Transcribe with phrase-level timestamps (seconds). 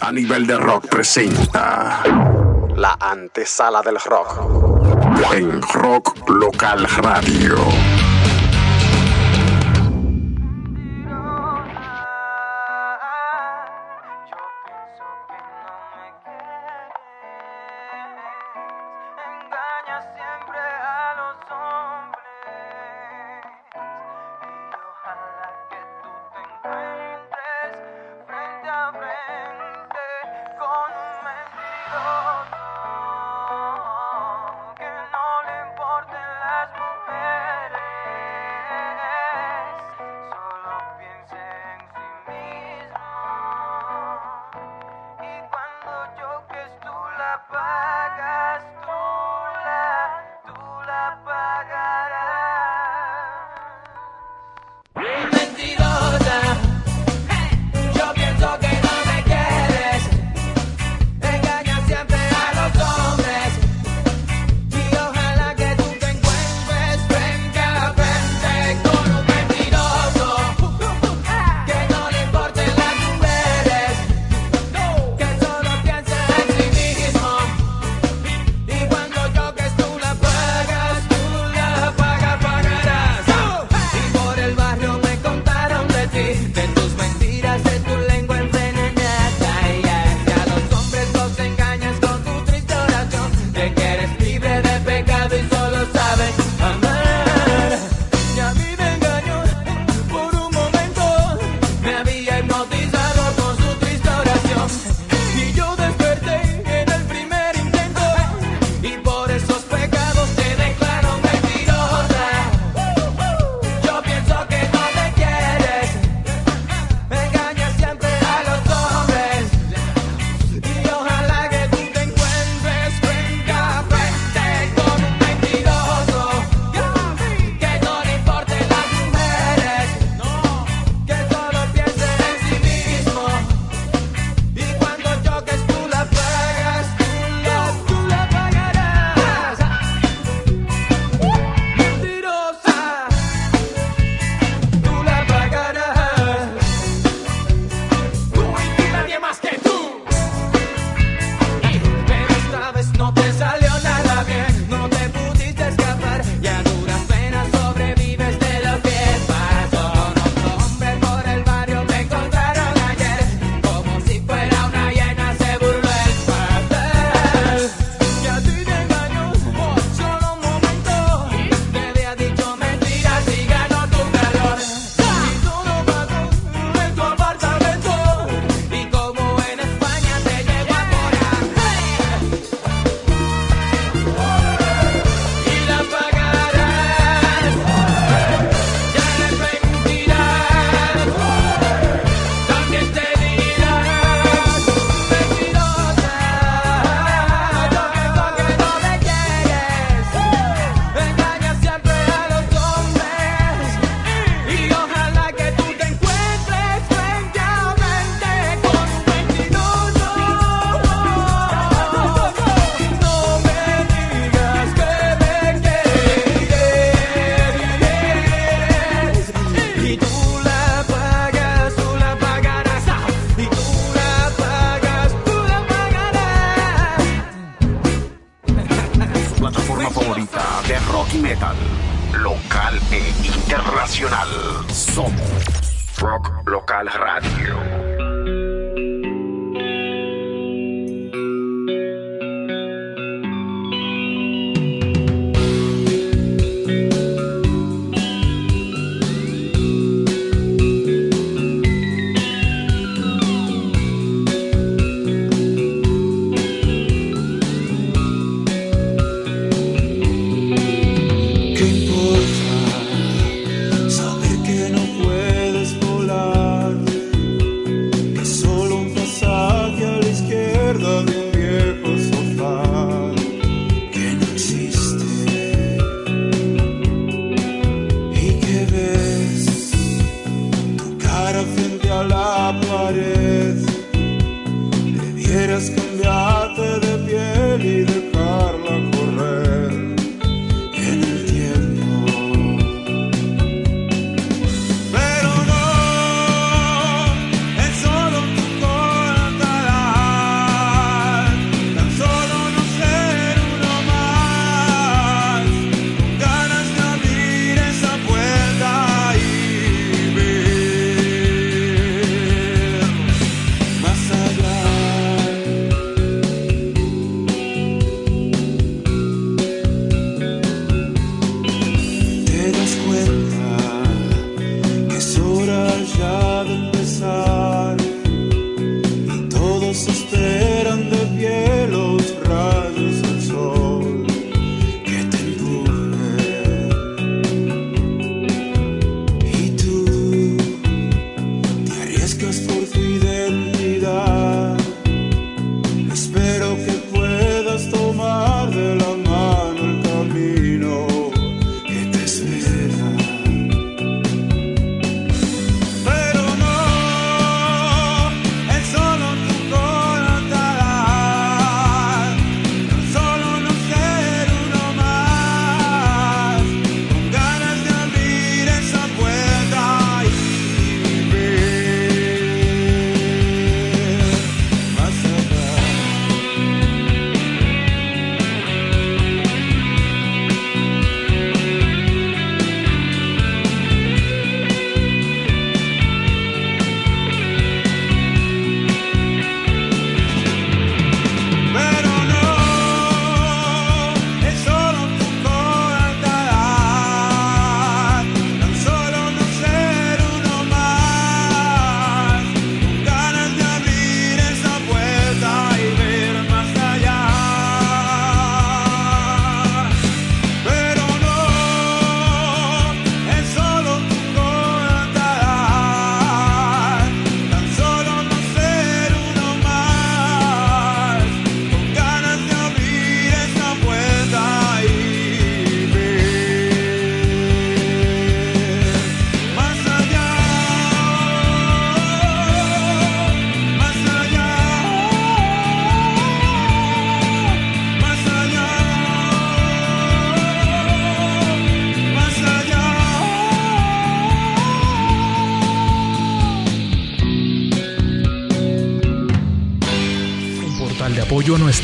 [0.00, 2.02] A nivel de rock presenta
[2.76, 4.40] la antesala del rock
[5.32, 7.97] en Rock Local Radio.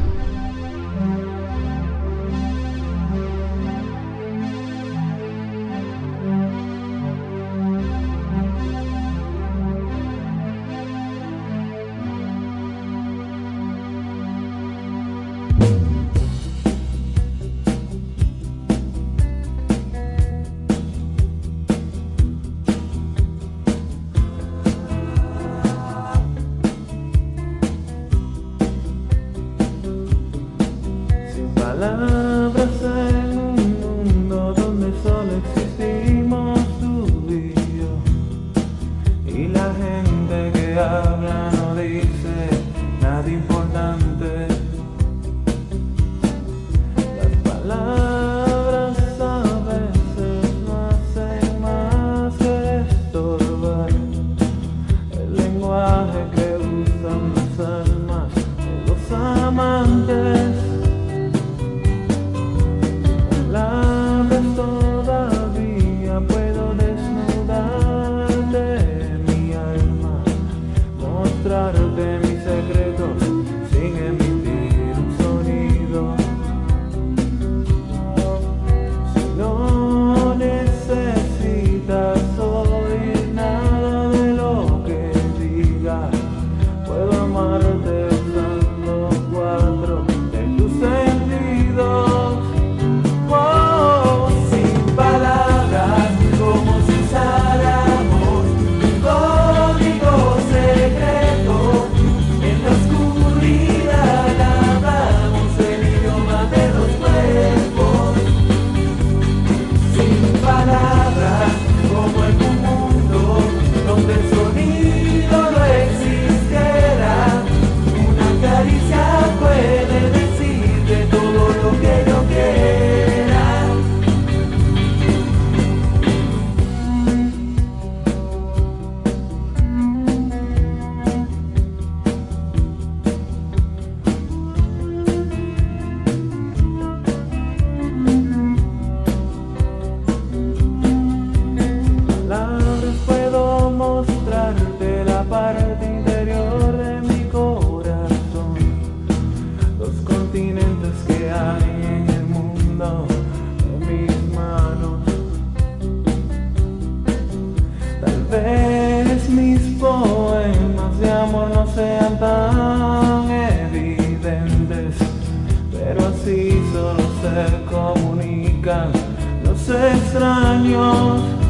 [169.69, 171.42] extraños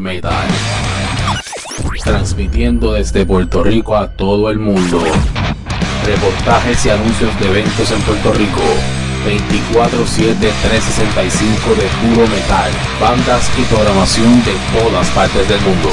[0.00, 0.48] metal.
[2.04, 5.00] Transmitiendo desde Puerto Rico a todo el mundo.
[6.06, 8.62] Reportajes y anuncios de eventos en Puerto Rico.
[9.24, 12.70] 24-7-365 de puro metal.
[13.00, 15.90] Bandas y programación de todas partes del mundo.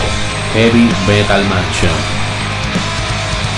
[0.54, 1.92] Heavy Metal Mansion.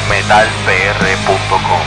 [0.10, 1.86] MetalPR.com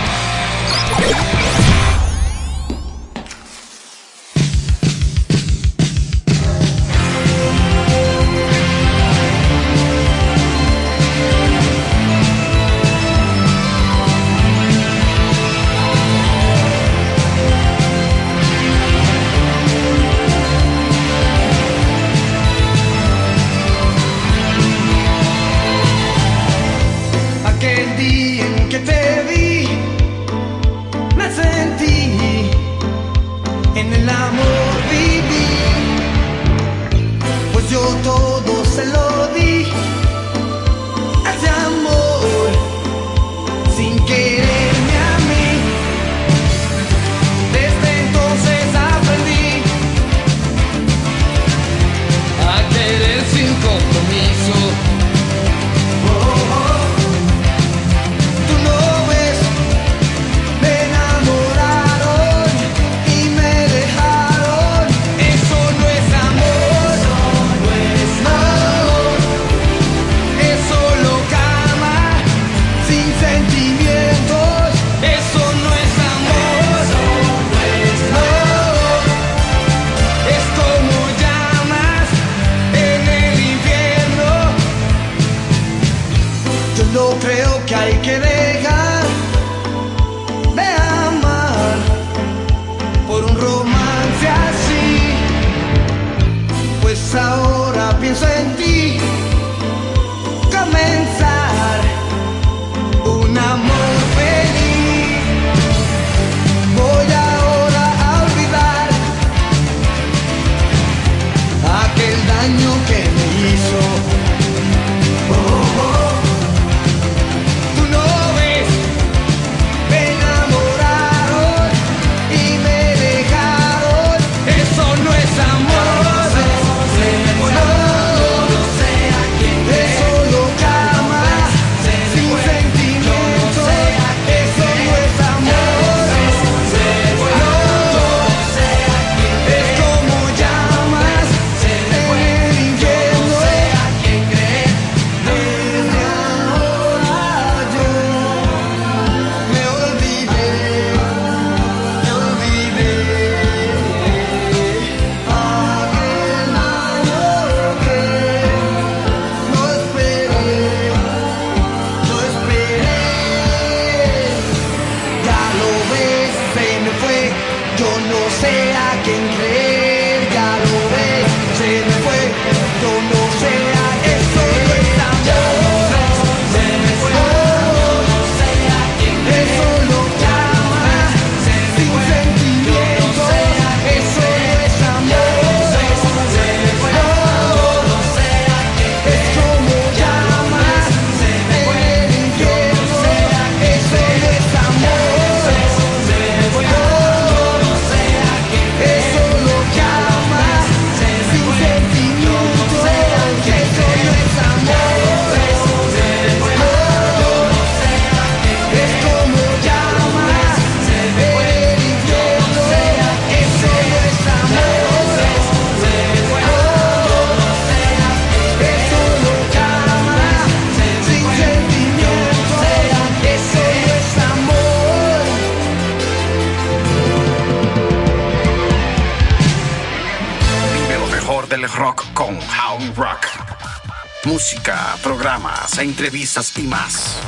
[235.94, 237.20] entrevistas y más.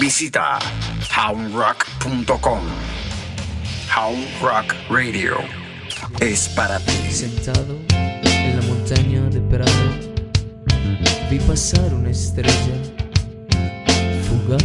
[0.00, 0.58] Visita
[1.16, 2.58] houndrock.com.
[3.96, 4.26] Hound
[4.90, 5.36] Radio
[6.18, 6.92] es para ti.
[7.12, 9.90] Sentado en la montaña de Prado,
[11.30, 12.74] vi pasar una estrella
[14.28, 14.64] fugaz.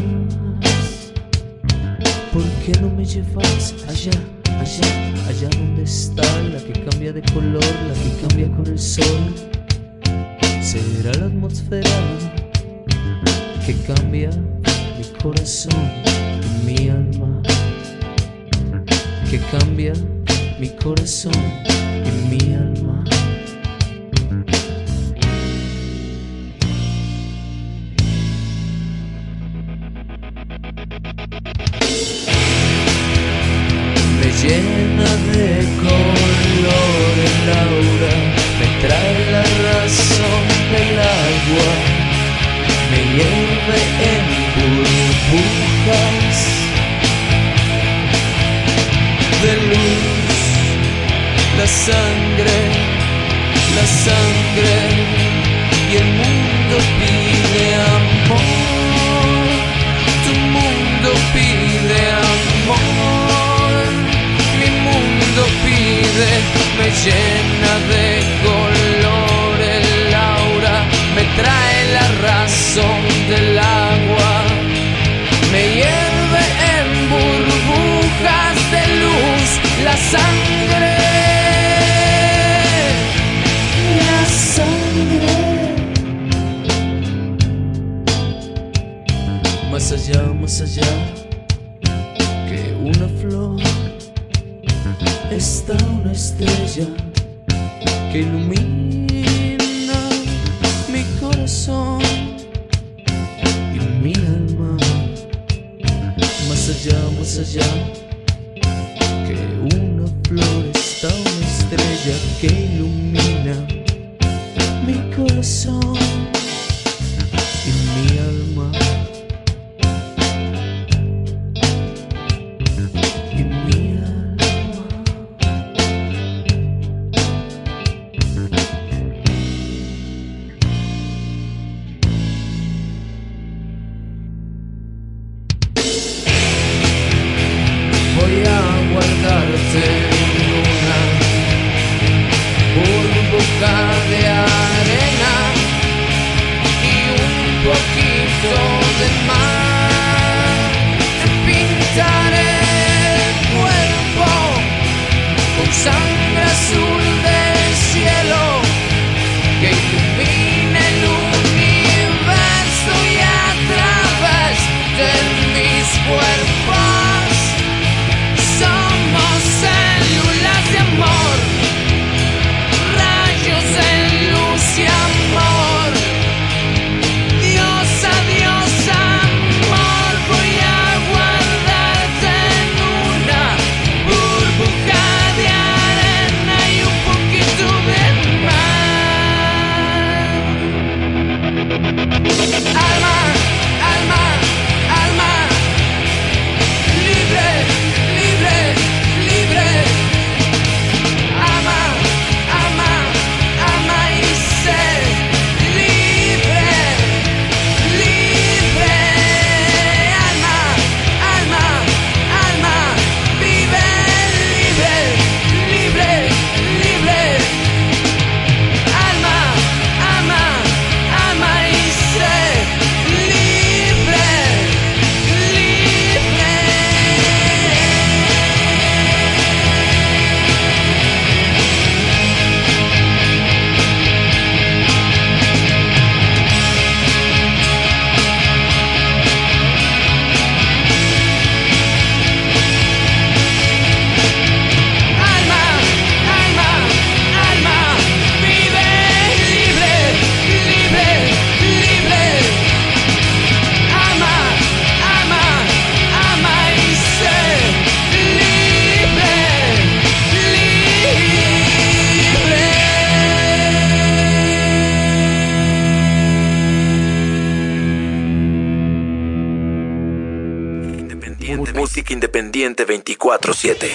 [2.34, 4.39] ¿Por qué no me llevas allá?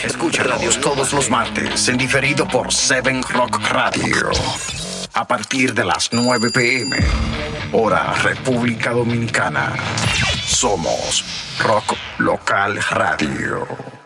[0.04, 4.30] Escucha radios todos los martes en diferido por Seven Rock Radio.
[5.12, 6.96] A partir de las 9 pm,
[7.72, 9.74] hora República Dominicana.
[10.46, 11.24] Somos
[11.58, 14.03] Rock Local Radio.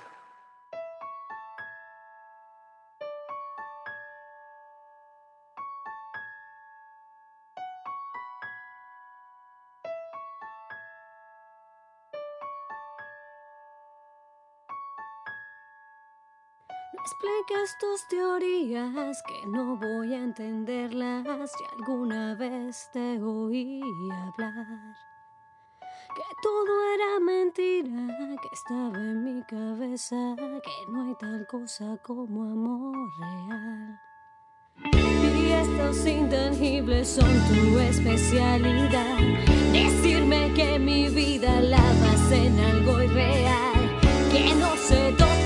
[17.81, 24.97] todas teorías que no voy a entenderlas si alguna vez te oí hablar.
[26.15, 32.43] Que todo era mentira, que estaba en mi cabeza, que no hay tal cosa como
[32.43, 34.01] amor real.
[34.85, 39.19] Y estos intangibles son tu especialidad.
[39.73, 44.01] Decirme que mi vida la vas en algo irreal,
[44.33, 45.38] que no sé dónde.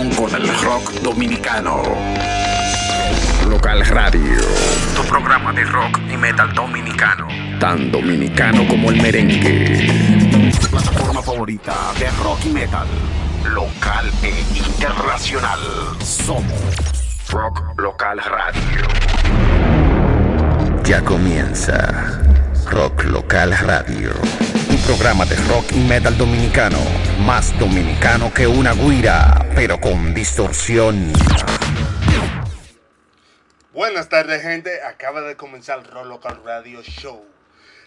[0.00, 1.82] Conexión con el rock dominicano.
[3.48, 4.40] Local Radio,
[4.96, 7.28] tu programa de rock y metal dominicano.
[7.58, 10.50] Tan dominicano como el merengue.
[10.60, 12.86] Tu plataforma favorita de rock y metal.
[13.52, 15.60] Local e internacional.
[16.00, 16.44] Somos
[17.30, 18.88] Rock Local Radio.
[20.84, 22.20] Ya comienza
[22.70, 24.10] Rock Local Radio.
[24.70, 26.78] Un programa de rock y metal dominicano.
[27.26, 31.12] Más dominicano que una guira, pero con distorsión.
[33.72, 34.82] Buenas tardes, gente.
[34.82, 37.24] Acaba de comenzar Local Radio Show.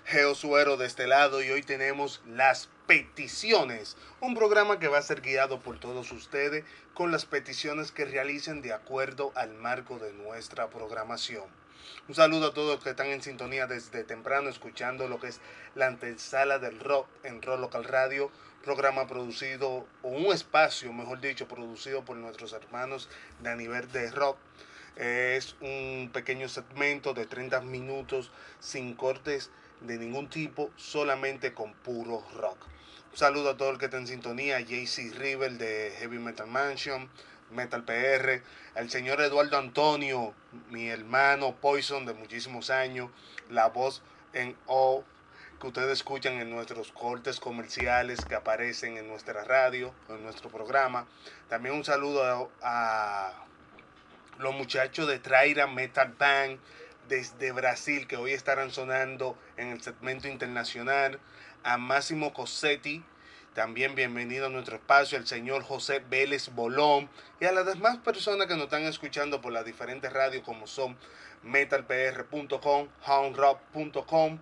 [0.06, 3.98] Geo Suero de este lado y hoy tenemos las peticiones.
[4.22, 8.62] Un programa que va a ser guiado por todos ustedes con las peticiones que realicen
[8.62, 11.63] de acuerdo al marco de nuestra programación.
[12.10, 15.40] Un saludo a todos que están en sintonía desde temprano escuchando lo que es
[15.74, 18.30] la antesala del rock en Rock Local Radio,
[18.62, 23.08] programa producido, o un espacio, mejor dicho, producido por nuestros hermanos
[23.40, 24.38] de a nivel de rock.
[24.98, 32.22] Es un pequeño segmento de 30 minutos sin cortes de ningún tipo, solamente con puro
[32.36, 32.58] rock.
[33.14, 37.10] Un saludo a todo el que está en sintonía, JC River de Heavy Metal Mansion,
[37.54, 38.42] Metal PR,
[38.76, 40.34] el señor Eduardo Antonio,
[40.70, 43.10] mi hermano Poison de muchísimos años,
[43.50, 44.02] la voz
[44.34, 45.06] en off
[45.64, 51.08] que ustedes escuchan en nuestros cortes comerciales que aparecen en nuestra radio, en nuestro programa.
[51.48, 53.32] También un saludo a,
[54.40, 56.60] los muchachos de Traira Metal Band
[57.08, 61.20] desde Brasil que hoy estarán sonando en el segmento internacional,
[61.64, 63.02] a Máximo Cosetti,
[63.54, 67.08] también bienvenido a nuestro espacio, el señor José Vélez Bolón
[67.40, 70.98] y a las demás personas que nos están escuchando por las diferentes radios como son
[71.44, 74.40] metalpr.com, houndrock.com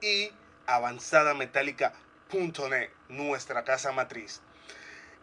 [0.00, 0.32] y
[0.66, 4.40] avanzadametálica.net, nuestra casa matriz.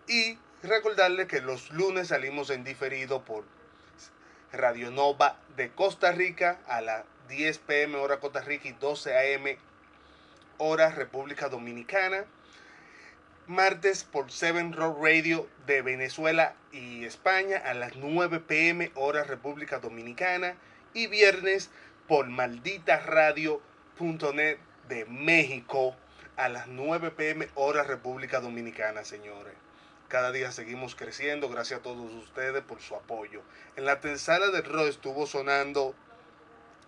[0.07, 3.43] Y recordarles que los lunes salimos en diferido por
[4.53, 9.43] Radio Nova de Costa Rica a las 10 pm hora Costa Rica y 12 am
[10.57, 12.25] hora República Dominicana.
[13.47, 19.77] Martes por Seven Rock Radio de Venezuela y España a las 9 pm hora República
[19.77, 20.55] Dominicana.
[20.95, 21.69] Y viernes
[22.07, 25.95] por malditaradio.net de México
[26.37, 29.53] a las 9 pm hora República Dominicana, señores.
[30.07, 33.43] Cada día seguimos creciendo, gracias a todos ustedes por su apoyo.
[33.75, 35.93] En la tercera del rock estuvo sonando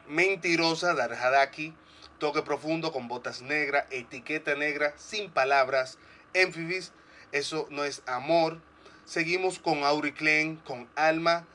[0.07, 1.75] Mentirosa de Arjadaki,
[2.17, 5.99] Toque Profundo con Botas Negras, Etiqueta Negra, Sin Palabras,
[6.43, 6.91] Amphibis,
[7.31, 8.59] Eso No Es Amor.
[9.05, 11.45] Seguimos con Auriclen, con Alma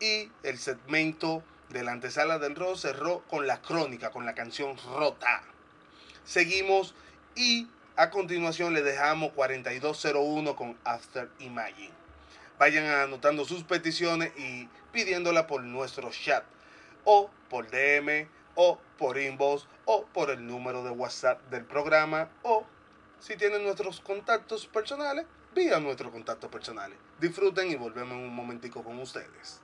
[0.00, 4.76] y el segmento de la antesala del rock cerró con la crónica, con la canción
[4.96, 5.42] Rota.
[6.24, 6.94] Seguimos
[7.34, 11.92] y a continuación le dejamos 4201 con After Imagine.
[12.58, 16.44] Vayan anotando sus peticiones y pidiéndola por nuestro chat
[17.04, 22.66] o por DM o por inbox o por el número de WhatsApp del programa o
[23.22, 26.98] si tienen nuestros contactos personales, vía nuestros contactos personales.
[27.20, 29.60] Disfruten y volvemos en un momentico con ustedes.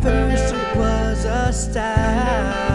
[0.00, 2.73] First was a stab,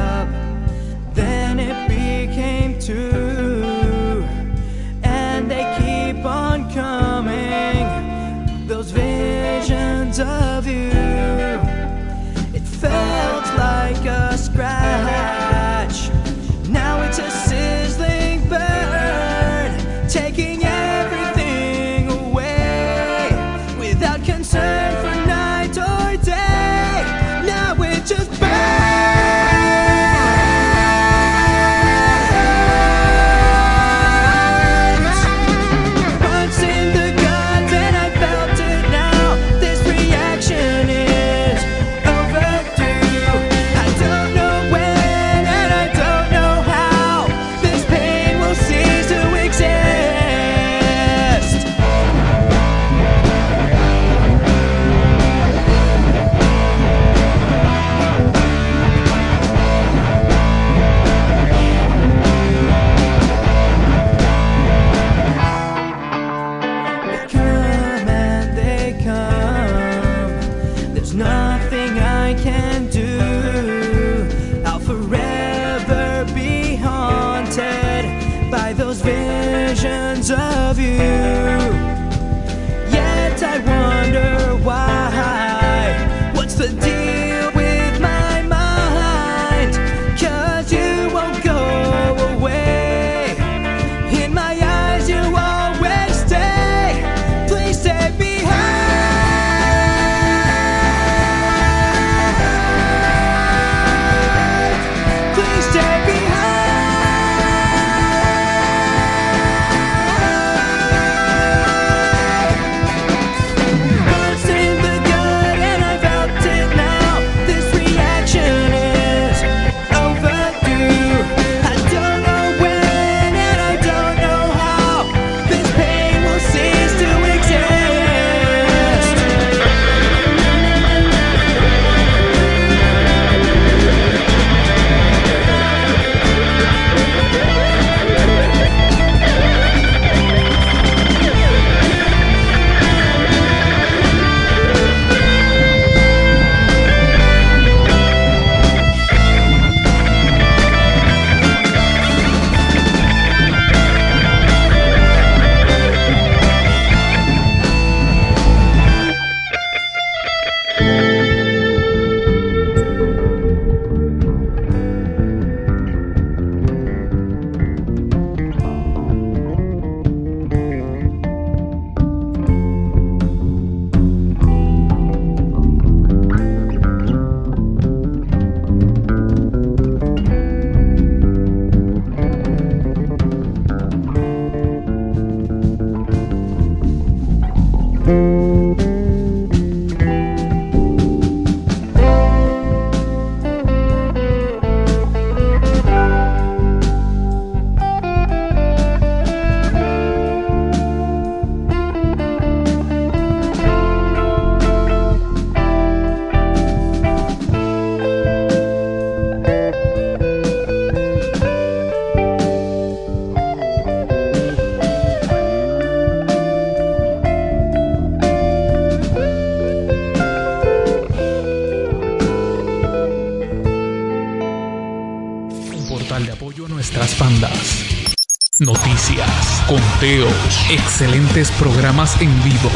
[231.47, 232.69] programas en vivo,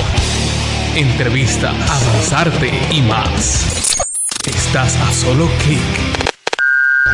[0.95, 3.97] entrevistas, avanzarte y más.
[4.45, 5.81] Estás a solo clic.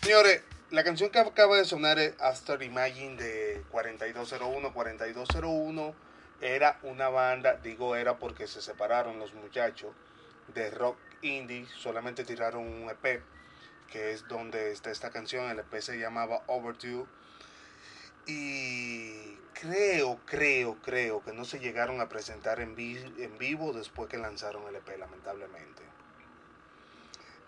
[0.02, 4.72] Señores, la canción que acaba de sonar es After Imagine de 4201.
[4.72, 5.94] 4201
[6.40, 9.90] era una banda, digo era porque se separaron los muchachos
[10.54, 13.22] de rock indie, solamente tiraron un EP,
[13.90, 15.50] que es donde está esta canción.
[15.50, 17.06] El EP se llamaba Overdue.
[18.26, 24.18] Y creo, creo, creo que no se llegaron a presentar en, en vivo después que
[24.18, 25.82] lanzaron el EP, lamentablemente.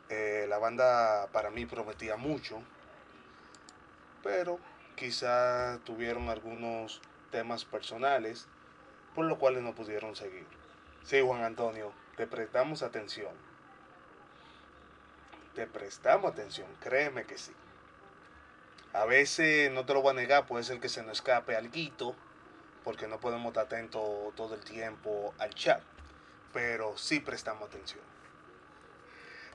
[0.08, 2.60] Eh, la banda para mí prometía mucho,
[4.24, 4.58] pero
[4.96, 8.48] quizá tuvieron algunos temas personales
[9.14, 10.46] por los cuales no pudieron seguir.
[11.04, 13.32] Sí, Juan Antonio, te prestamos atención.
[15.54, 17.54] Te prestamos atención, créeme que sí.
[18.92, 22.14] A veces, no te lo voy a negar, puede ser que se nos escape algo,
[22.84, 24.02] porque no podemos estar atentos
[24.36, 25.80] todo el tiempo al chat,
[26.52, 28.04] pero sí prestamos atención.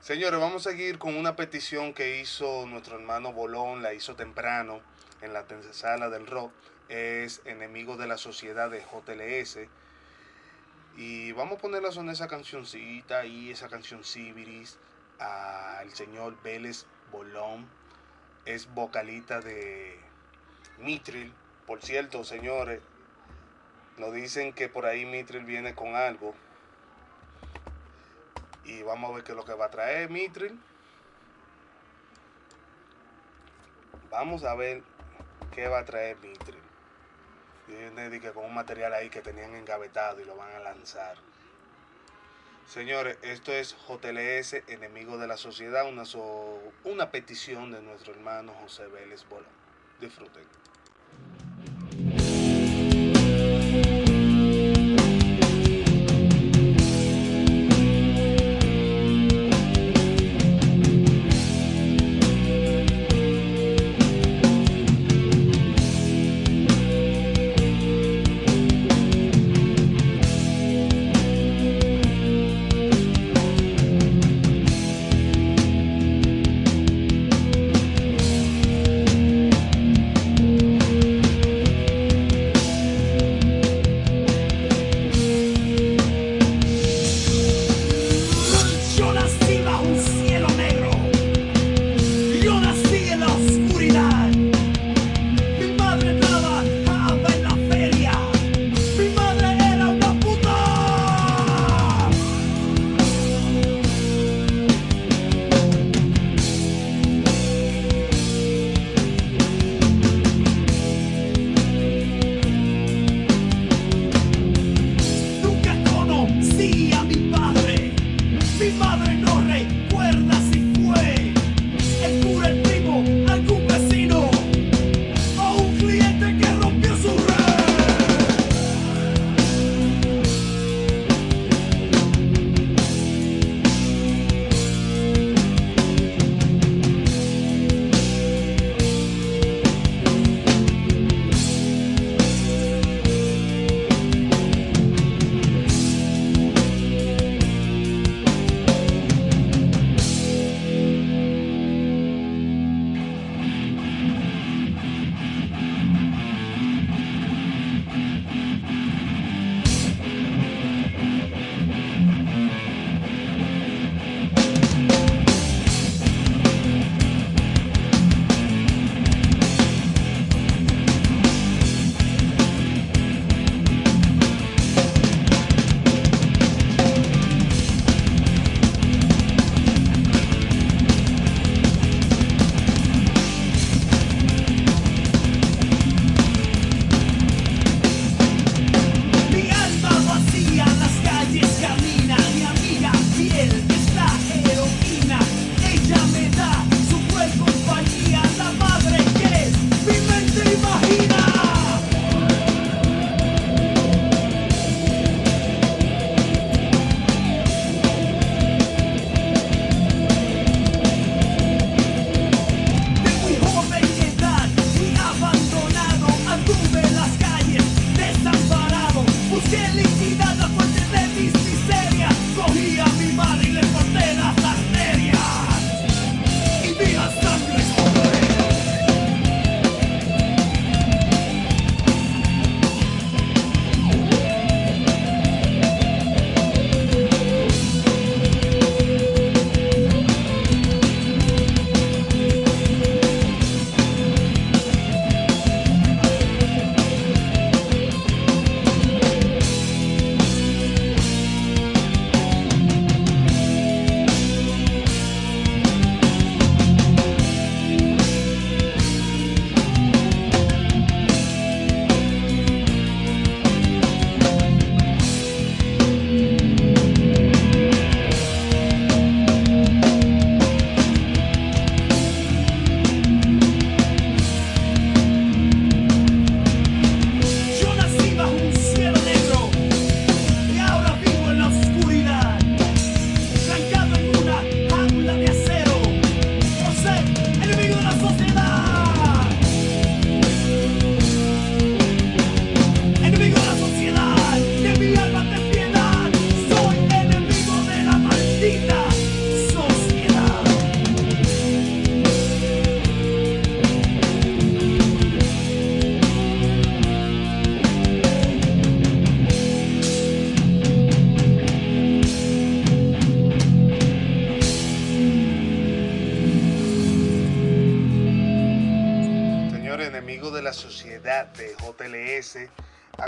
[0.00, 4.80] Señores, vamos a seguir con una petición que hizo nuestro hermano Bolón, la hizo temprano
[5.20, 6.50] en la sala del rock.
[6.88, 9.68] Es enemigo de la sociedad de JLS.
[10.96, 14.78] Y vamos a ponerla son esa cancioncita y esa canción Sibiris
[15.18, 17.68] al señor Vélez Bolón.
[18.46, 19.98] Es vocalista de
[20.78, 21.34] Mitril.
[21.66, 22.80] Por cierto, señores,
[23.98, 26.34] nos dicen que por ahí Mitril viene con algo.
[28.64, 30.58] Y vamos a ver qué es lo que va a traer Mitril.
[34.10, 34.82] Vamos a ver
[35.54, 36.65] qué va a traer Mitril.
[37.66, 41.16] Viene que con un material ahí que tenían engavetado y lo van a lanzar.
[42.68, 48.52] Señores, esto es JLS, enemigo de la sociedad, una, so- una petición de nuestro hermano
[48.54, 49.46] José Vélez Bolón.
[50.00, 50.44] Disfruten.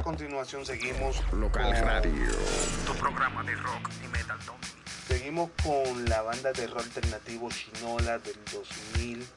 [0.08, 2.32] Continuación seguimos Local con- Radio.
[2.86, 4.70] Tu programa de rock y metal donkey.
[5.06, 9.28] Seguimos con la banda de rock alternativo Chinola del 2010.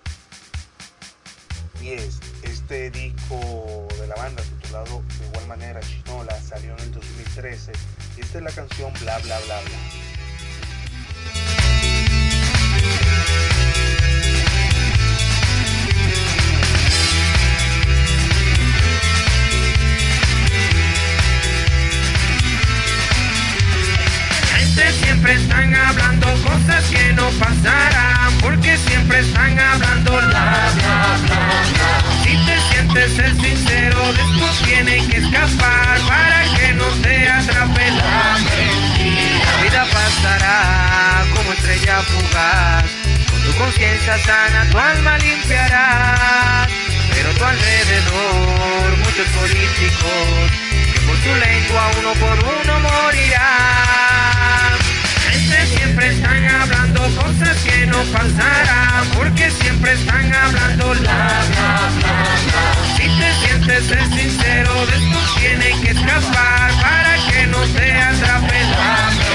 [2.43, 7.73] Este disco de la banda titulado de igual manera Chinola salió en el 2013
[8.15, 9.77] y esta es la canción Bla Bla Bla Bla.
[43.71, 46.67] Conciencia sana tu alma limpiarás.
[47.13, 50.51] Pero tu alrededor muchos políticos
[50.93, 54.73] que por tu lengua uno por uno morirán.
[55.29, 62.17] Gente siempre están hablando cosas que no pasarán, porque siempre están hablando la bla bla.
[62.97, 69.30] Si te sientes sincero, de esto tienen que escapar para que no te atrape la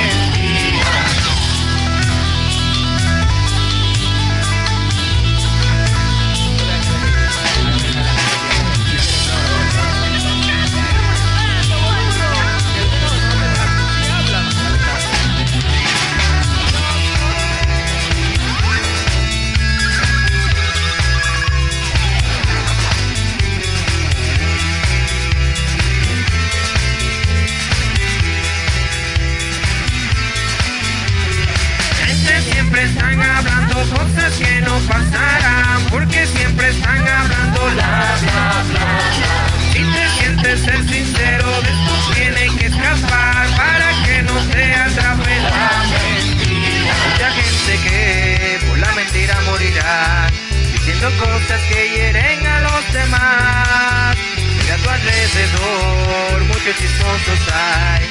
[56.76, 58.06] chismosos hay,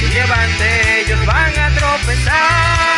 [0.00, 2.88] que llevan de ellos van a tropezar.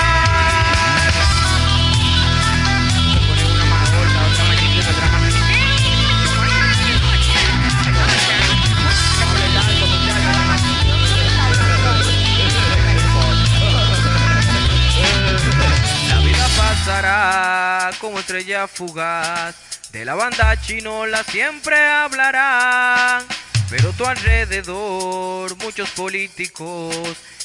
[16.08, 19.54] La vida pasará como estrella fugaz.
[19.92, 23.24] De la banda chinola siempre hablarán.
[23.70, 26.92] Pero tu alrededor muchos políticos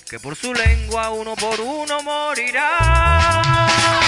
[0.09, 4.04] que por su lengua uno por uno morirán.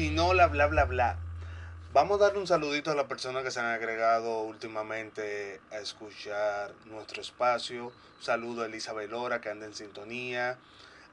[0.00, 1.18] Chinola, bla, bla, bla.
[1.92, 6.72] Vamos a darle un saludito a las personas que se han agregado últimamente a escuchar
[6.86, 7.88] nuestro espacio.
[7.88, 10.56] Un saludo a Elizabeth Lora, que anda en sintonía.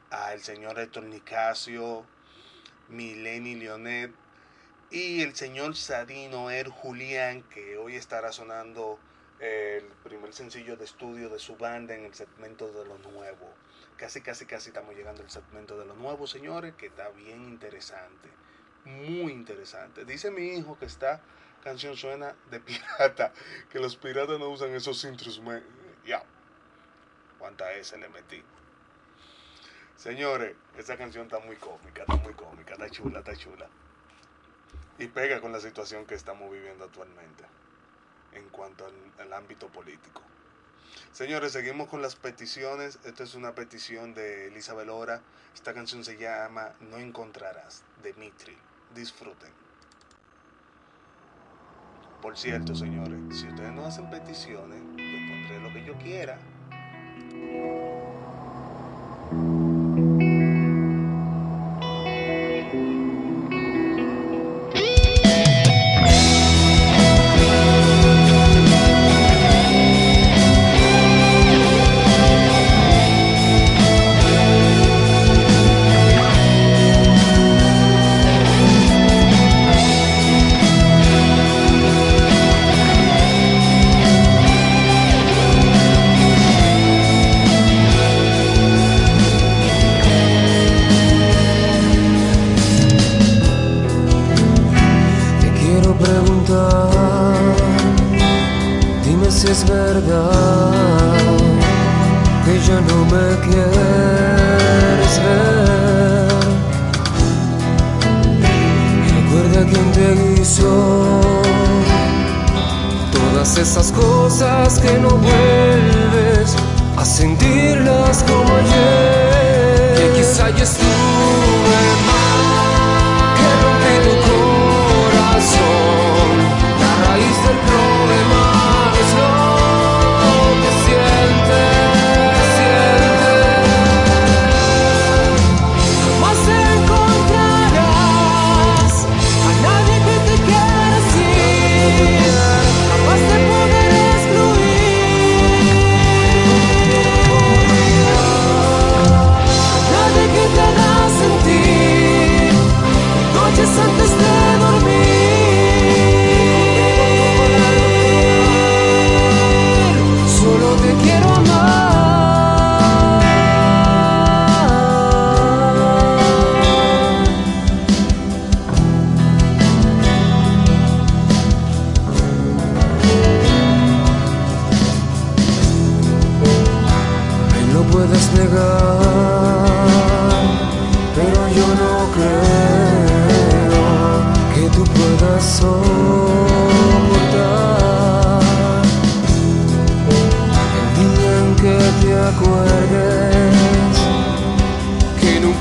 [0.09, 2.05] A el señor Héctor Nicasio,
[2.87, 4.13] Mileni Leonet.
[4.89, 8.99] Y el señor Sadino Er Julián, que hoy estará sonando
[9.41, 13.53] el primer sencillo de estudio de su banda en el segmento de lo nuevo.
[13.97, 18.36] Casi, casi, casi estamos llegando al segmento de lo nuevo, señores, que está bien interesante.
[18.87, 20.05] Muy interesante.
[20.05, 21.21] Dice mi hijo que esta
[21.63, 23.33] canción suena de pirata,
[23.69, 25.41] que los piratas no usan esos intros.
[26.05, 26.23] Ya.
[27.37, 28.41] ¿Cuánta S le metí?
[29.97, 33.67] Señores, esta canción está muy cómica, está muy cómica, está chula, está chula.
[34.99, 37.43] Y pega con la situación que estamos viviendo actualmente
[38.33, 40.21] en cuanto al, ámbito político.
[41.11, 42.99] Señores, seguimos con las peticiones.
[43.03, 45.21] Esta es una petición de Elizabeth Lora.
[45.53, 48.57] Esta canción se llama No encontrarás, de Mitri
[48.97, 49.51] disfruten.
[52.21, 56.37] Por cierto, señores, si ustedes no hacen peticiones, yo pondré lo que yo quiera.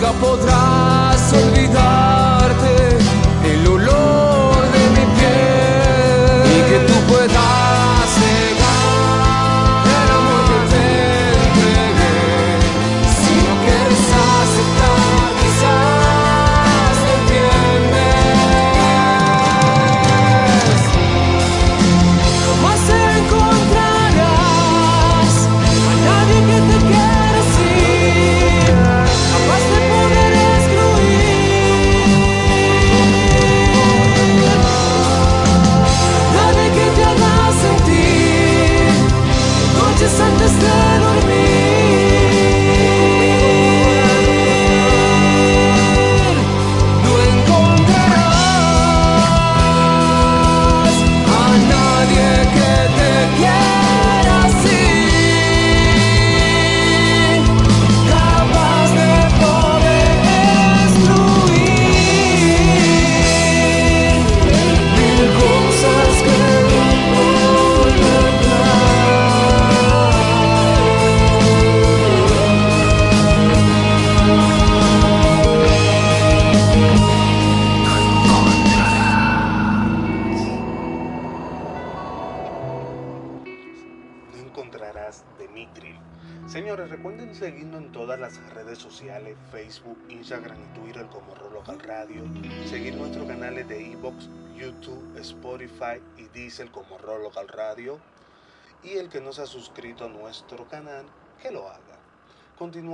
[0.07, 0.86] nunca poderá.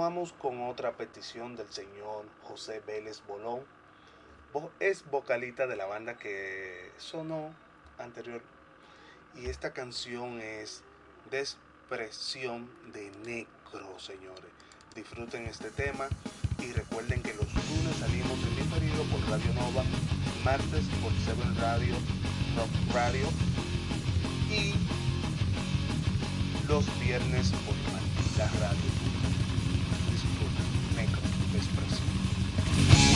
[0.02, 3.60] Continuamos con otra petición del señor José Vélez Bolón.
[4.80, 7.54] Es vocalista de la banda que sonó
[7.98, 8.42] anterior.
[9.36, 10.82] Y esta canción es
[11.30, 14.50] Despresión de Necro, señores.
[14.96, 16.08] Disfruten este tema
[16.58, 19.84] y recuerden que los lunes salimos en diferido por Radio Nova,
[20.44, 21.94] martes por Seven Radio,
[22.56, 23.28] Rock Radio
[24.50, 24.74] y
[26.66, 27.76] los viernes por
[28.36, 29.01] la Radio.
[32.88, 33.11] Thank you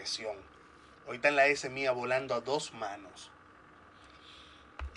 [0.00, 0.36] con depresión.
[1.06, 3.30] Ahorita en la S mía volando a dos manos.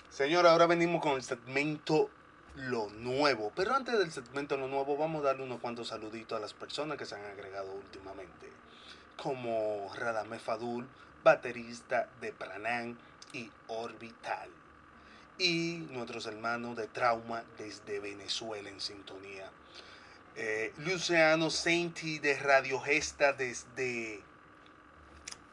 [0.09, 2.09] Señores, ahora venimos con el segmento
[2.55, 3.51] Lo Nuevo.
[3.55, 6.97] Pero antes del segmento Lo Nuevo, vamos a darle unos cuantos saluditos a las personas
[6.97, 8.51] que se han agregado últimamente.
[9.17, 10.87] Como Radamé Fadul,
[11.23, 12.97] baterista de Pranán
[13.33, 14.49] y Orbital.
[15.39, 19.49] Y nuestros hermanos de Trauma desde Venezuela en sintonía.
[20.35, 24.21] Eh, Luciano Senti de Radio Gesta desde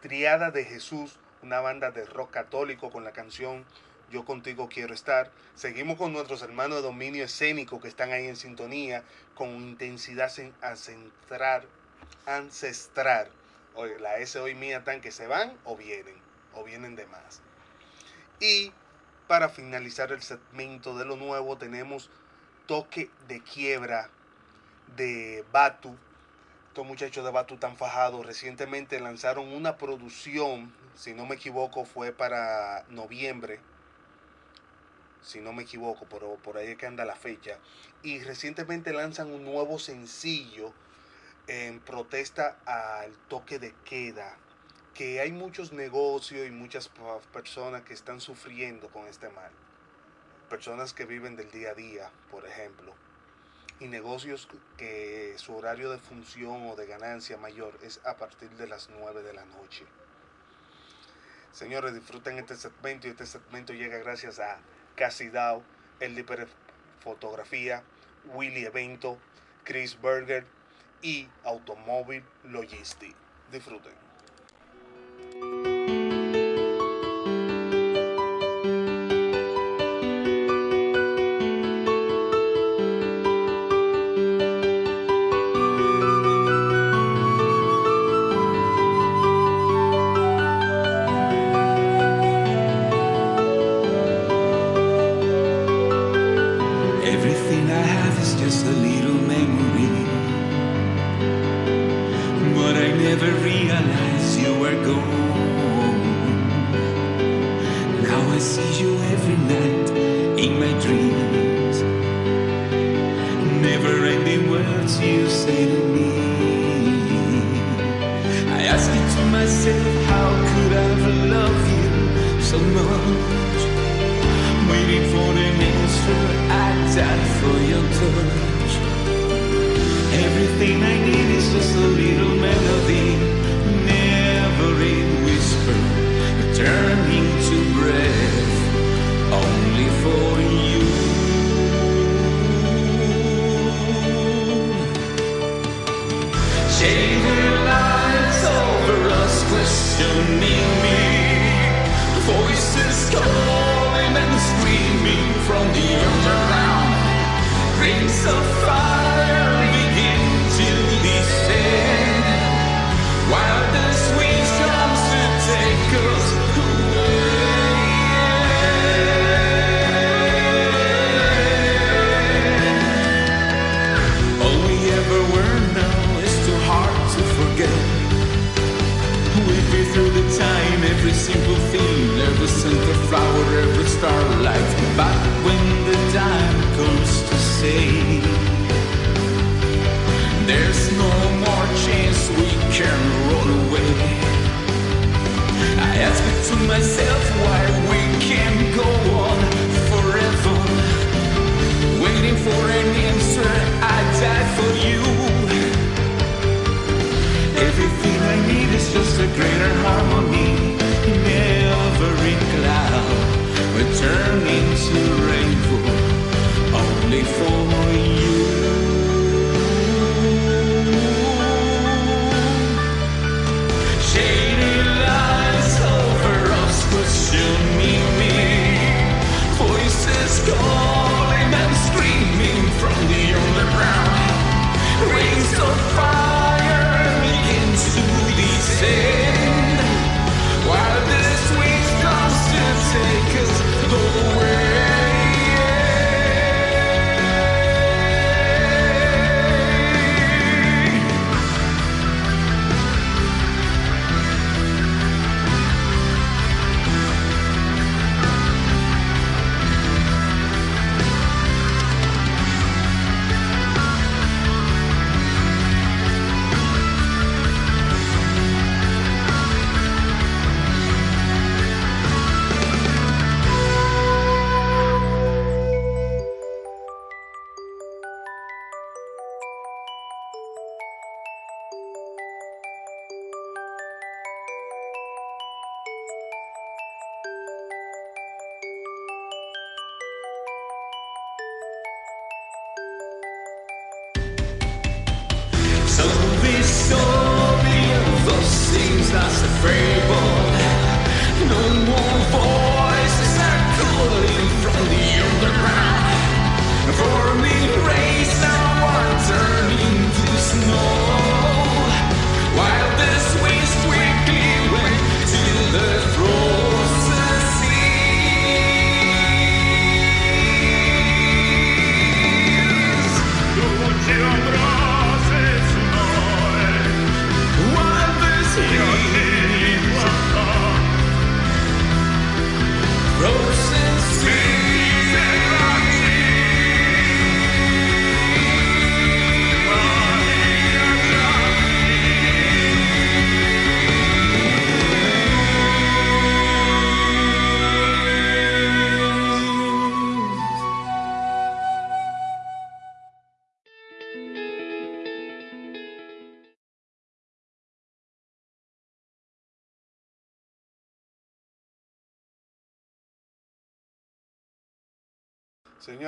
[0.02, 3.66] Triada de Jesús, una banda de rock católico con la canción
[4.10, 5.30] Yo contigo quiero estar.
[5.56, 9.04] Seguimos con nuestros hermanos de dominio escénico que están ahí en sintonía
[9.36, 10.32] con intensidad
[10.62, 11.68] ancestral,
[12.26, 13.30] ancestral.
[13.76, 16.16] Oye, la S hoy mía tan que se van o vienen,
[16.54, 17.42] o vienen de más.
[18.40, 18.72] Y
[19.28, 22.10] para finalizar el segmento de lo nuevo tenemos
[22.66, 24.10] Toque de Quiebra
[24.96, 25.96] de Batu.
[26.70, 32.12] Estos muchachos de Batu tan fajados recientemente lanzaron una producción, si no me equivoco fue
[32.12, 33.60] para noviembre,
[35.24, 37.58] si no me equivoco, pero por ahí es que anda la fecha.
[38.04, 40.72] Y recientemente lanzan un nuevo sencillo
[41.48, 44.38] en protesta al toque de queda,
[44.94, 46.92] que hay muchos negocios y muchas
[47.34, 49.52] personas que están sufriendo con este mal.
[50.50, 52.94] Personas que viven del día a día, por ejemplo.
[53.80, 58.68] Y negocios que su horario de función o de ganancia mayor es a partir de
[58.68, 59.86] las 9 de la noche.
[61.54, 64.60] Señores, disfruten este segmento y este segmento llega gracias a
[64.96, 65.64] Casidao,
[66.00, 66.48] El Liper
[67.00, 67.84] Fotografía,
[68.34, 69.18] Willy Evento,
[69.64, 70.46] Chris Berger
[71.02, 73.16] y Automóvil Logistic.
[73.52, 74.09] Disfruten.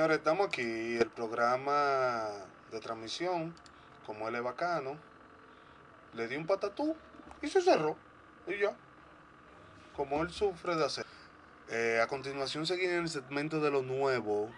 [0.02, 0.96] señores, estamos aquí.
[0.96, 2.28] El programa
[2.72, 3.54] de transmisión,
[4.04, 4.98] como él es bacano,
[6.14, 6.96] le di un patatú
[7.40, 7.96] y se cerró.
[8.48, 8.76] Y ya.
[9.94, 11.06] Como él sufre de hacer.
[11.68, 14.50] Eh, a continuación seguimos en el segmento de lo nuevo.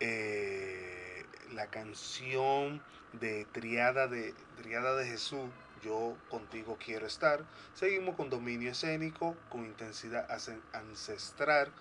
[0.00, 1.24] Eh,
[1.54, 2.82] la canción
[3.14, 5.48] de Triada de, Triada de Jesús.
[5.82, 7.42] Yo contigo quiero estar.
[7.72, 10.28] Seguimos con dominio escénico, con intensidad
[10.74, 11.72] ancestral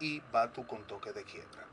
[0.00, 1.69] y Batu con toque de quiebra.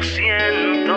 [0.00, 0.96] lo siento.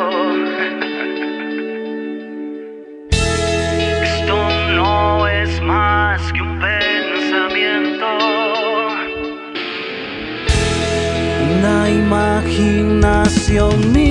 [4.02, 8.06] Esto no es más que un pensamiento.
[11.60, 14.03] Una imaginación mía.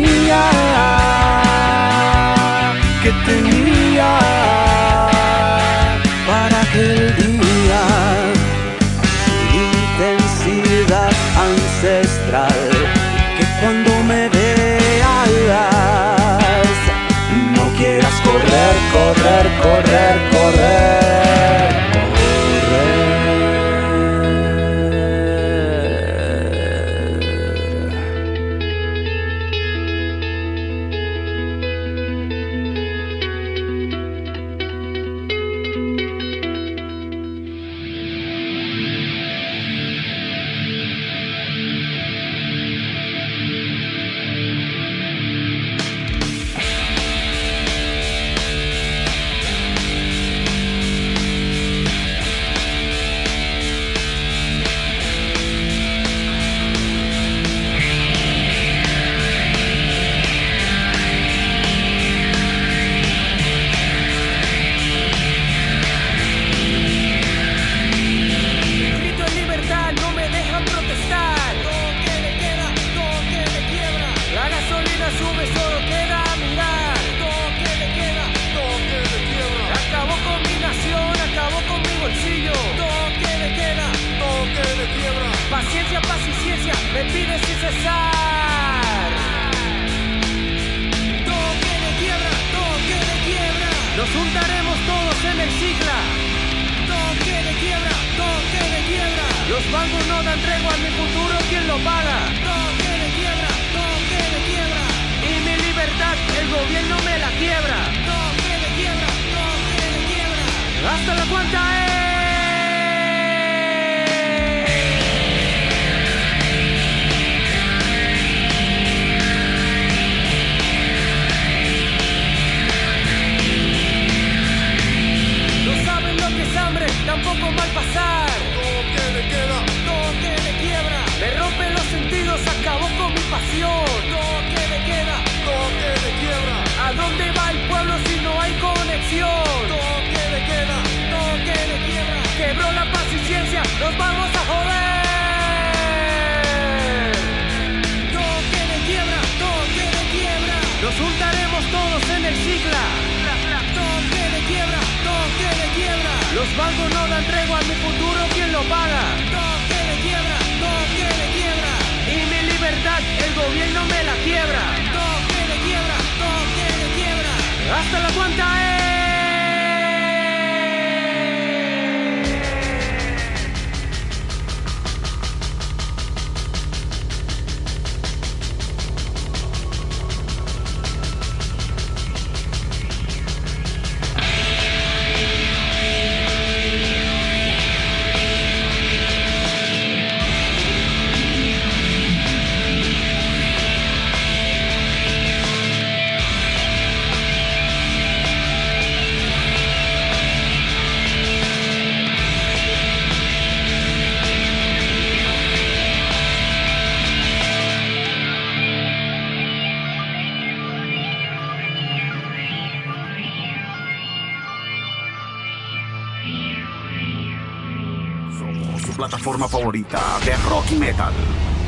[219.73, 221.15] De rock y metal,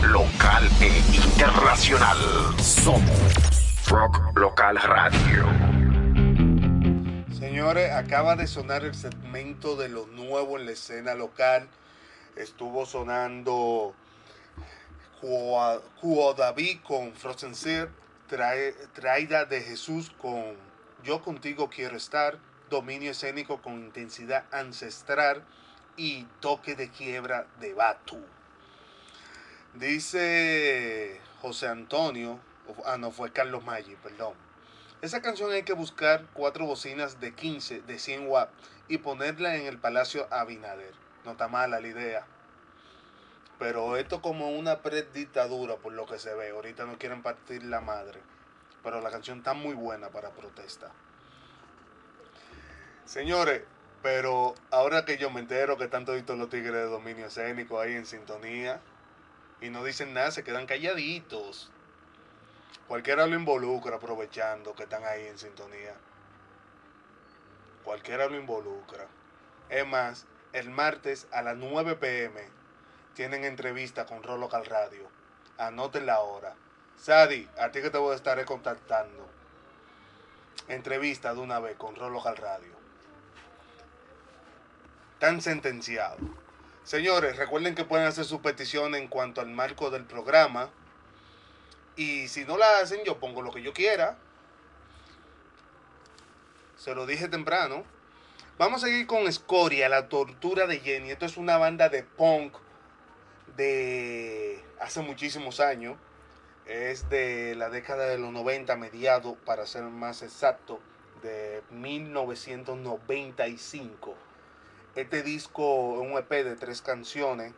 [0.08, 2.18] local e internacional.
[2.60, 5.46] Somos Rock Local Radio.
[7.32, 11.66] Señores, acaba de sonar el segmento de lo nuevo en la escena local.
[12.36, 13.94] Estuvo sonando
[15.18, 15.80] Cuo
[16.82, 17.88] con Frozen Seer,
[18.92, 20.56] Traída de Jesús con
[21.02, 22.36] Yo contigo quiero estar,
[22.68, 25.42] Dominio escénico con intensidad ancestral
[25.96, 28.20] y Toque de quiebra de Batu.
[29.74, 32.40] Dice José Antonio,
[32.84, 34.34] ah no, fue Carlos Maggi, perdón.
[35.02, 38.52] Esa canción hay que buscar cuatro bocinas de 15, de 100 watts
[38.88, 40.94] y ponerla en el Palacio Abinader.
[41.24, 42.26] No está mala la idea.
[43.58, 46.50] Pero esto como una predictadura por lo que se ve.
[46.50, 48.20] Ahorita no quieren partir la madre.
[48.82, 50.90] Pero la canción está muy buena para protesta.
[53.04, 53.62] Señores,
[54.04, 57.94] pero ahora que yo me entero que están toditos los tigres de dominio escénico ahí
[57.94, 58.78] en sintonía
[59.62, 61.70] y no dicen nada, se quedan calladitos.
[62.86, 65.94] Cualquiera lo involucra aprovechando que están ahí en sintonía.
[67.82, 69.06] Cualquiera lo involucra.
[69.70, 72.42] Es más, el martes a las 9 pm
[73.14, 75.08] tienen entrevista con Rolo Local Radio.
[75.56, 76.54] Anoten la hora.
[76.98, 79.26] Sadi, a ti que te voy a estar contactando.
[80.68, 82.83] Entrevista de una vez con Rolo Local Radio.
[85.18, 86.18] Tan sentenciado.
[86.84, 90.70] Señores, recuerden que pueden hacer su petición en cuanto al marco del programa.
[91.96, 94.18] Y si no la hacen, yo pongo lo que yo quiera.
[96.76, 97.84] Se lo dije temprano.
[98.58, 101.10] Vamos a seguir con Escoria, la tortura de Jenny.
[101.10, 102.56] Esto es una banda de punk
[103.56, 105.96] de hace muchísimos años.
[106.66, 110.80] Es de la década de los 90, mediado, para ser más exacto,
[111.22, 114.14] de 1995.
[114.94, 117.52] Este disco es un EP de tres canciones.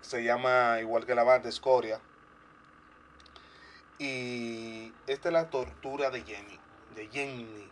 [0.00, 2.00] Se llama igual que la banda Escoria.
[3.98, 6.58] Y esta es la tortura de Jenny.
[6.96, 7.70] De Jenny.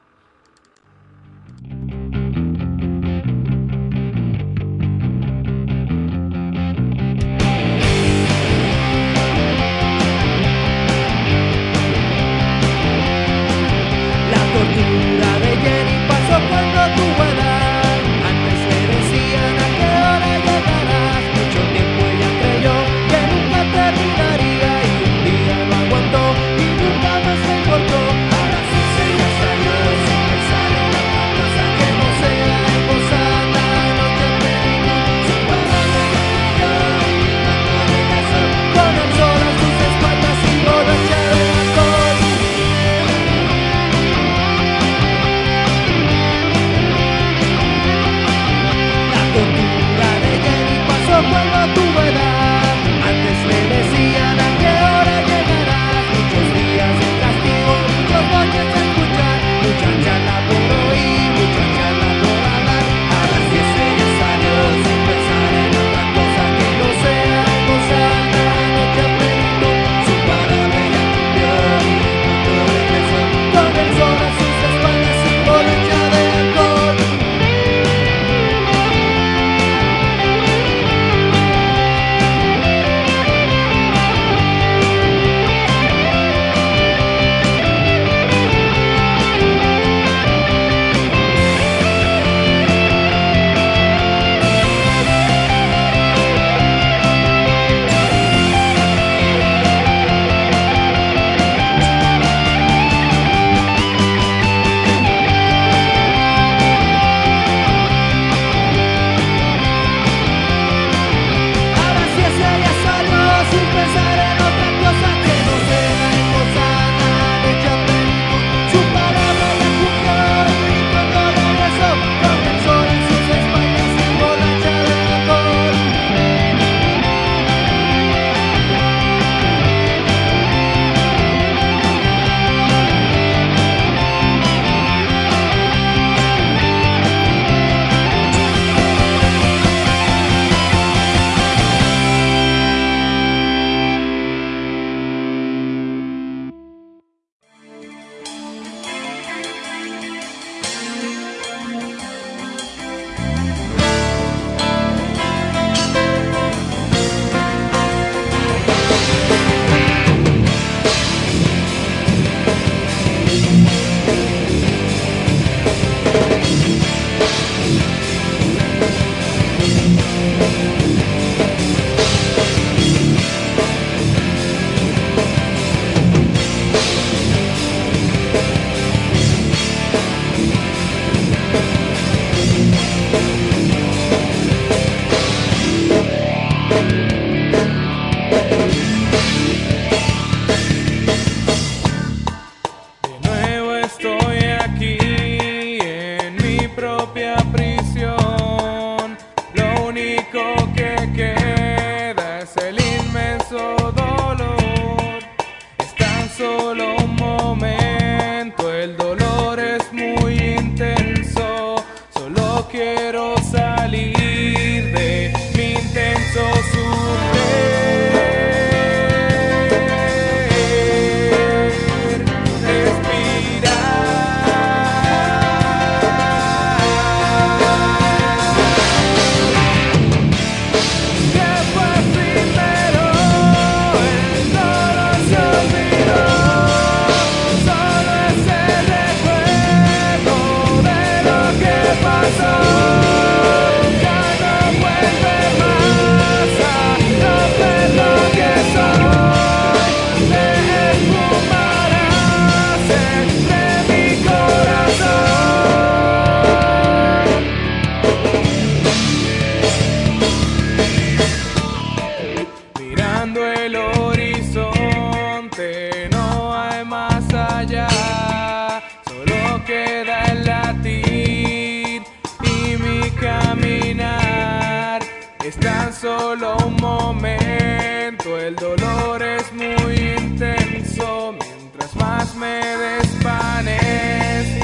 [275.83, 278.39] tan solo un momento.
[278.39, 284.62] El dolor es muy intenso mientras más me desvanezco.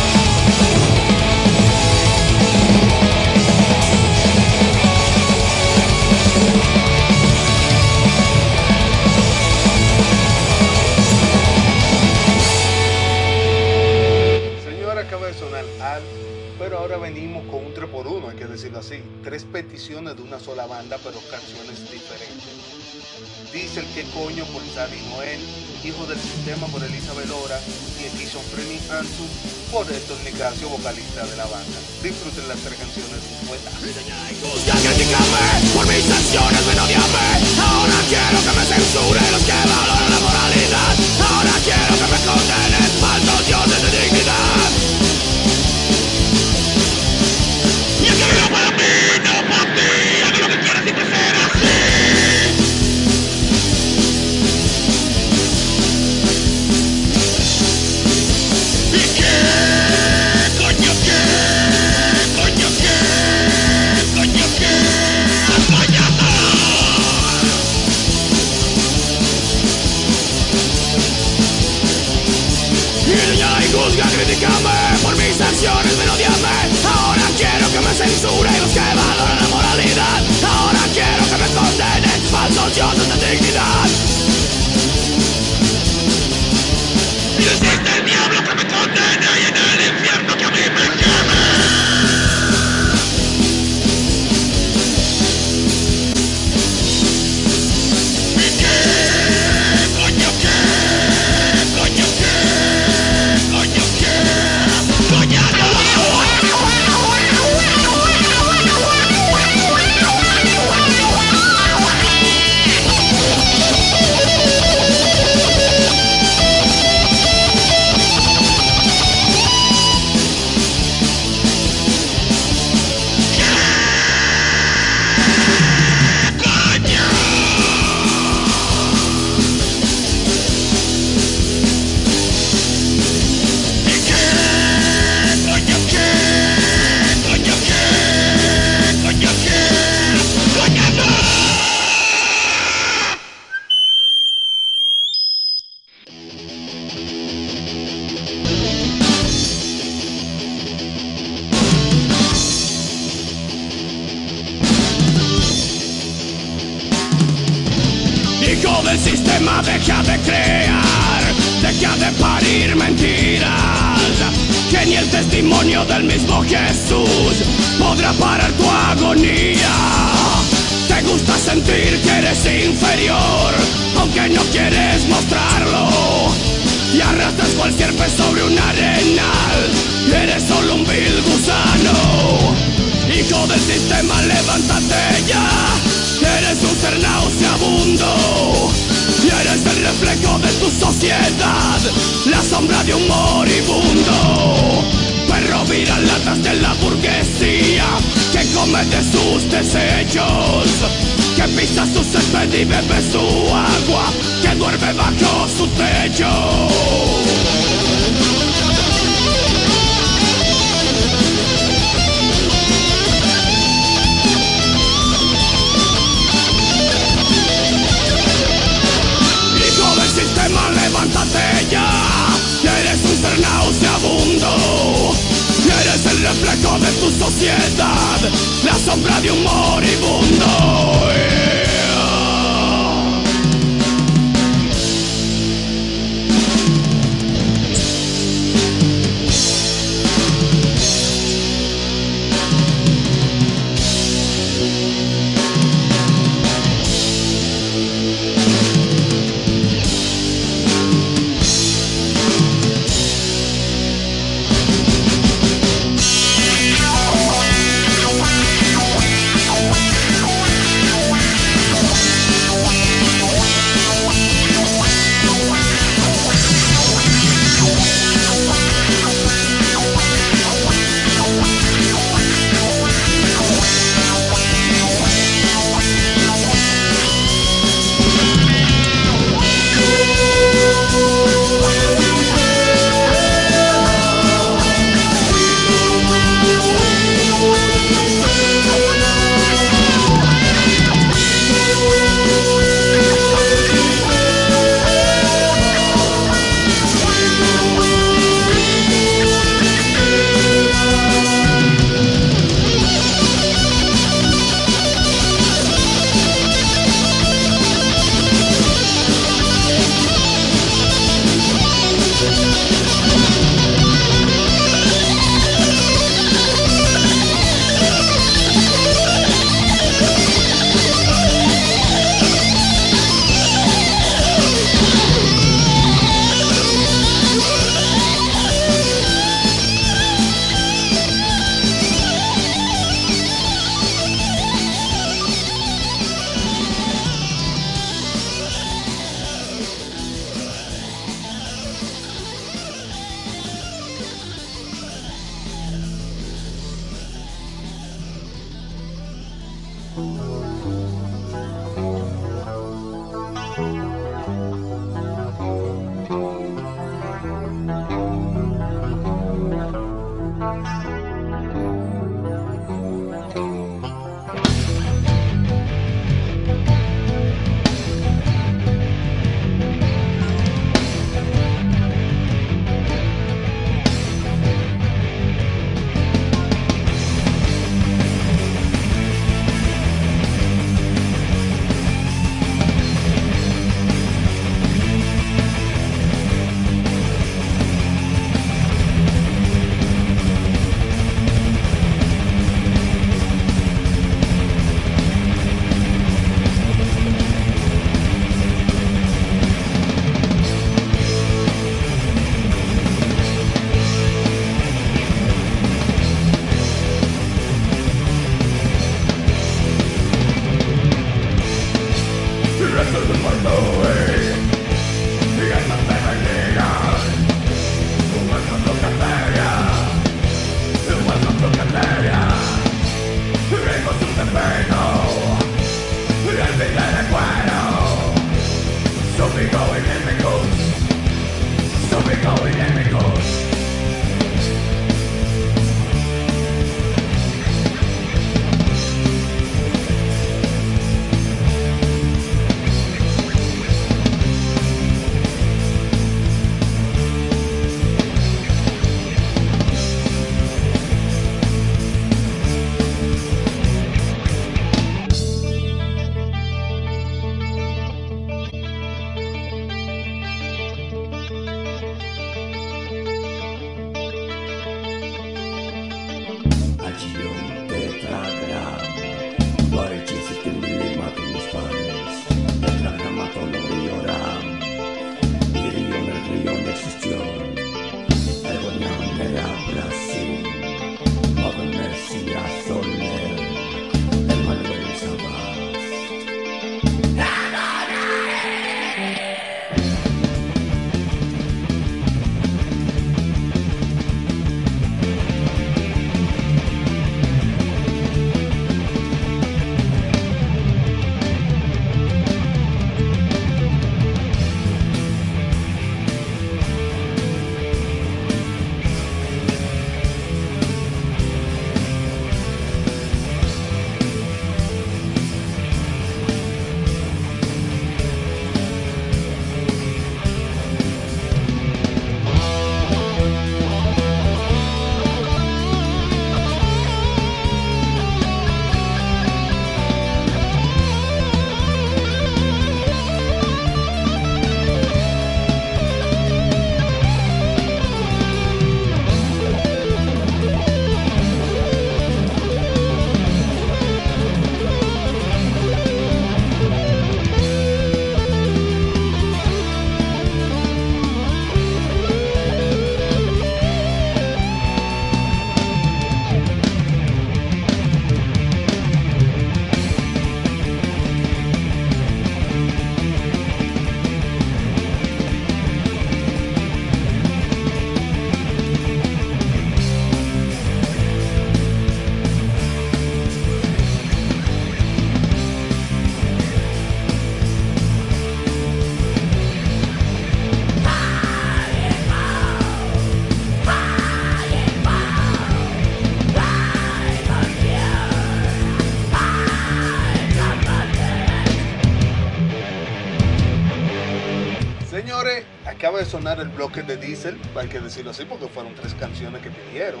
[595.84, 599.42] Acaba de sonar el bloque de Diesel, hay que decirlo así porque fueron tres canciones
[599.42, 600.00] que pidieron.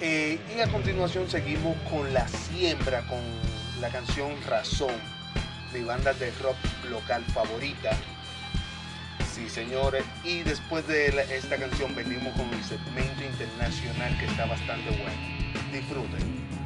[0.00, 3.18] Eh, y a continuación seguimos con La Siembra, con
[3.82, 4.94] la canción Razón,
[5.74, 6.56] mi banda de rock
[6.90, 7.90] local favorita.
[9.34, 10.02] Sí, señores.
[10.24, 15.70] Y después de esta canción venimos con el segmento internacional que está bastante bueno.
[15.74, 16.59] Disfruten.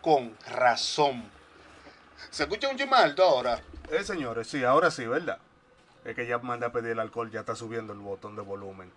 [0.00, 1.24] Con razón.
[2.30, 3.60] ¿Se escucha un chisme alto ahora?
[3.90, 5.38] Eh, señores, sí, ahora sí, ¿verdad?
[6.04, 8.92] Es que ya manda a pedir el alcohol, ya está subiendo el botón de volumen.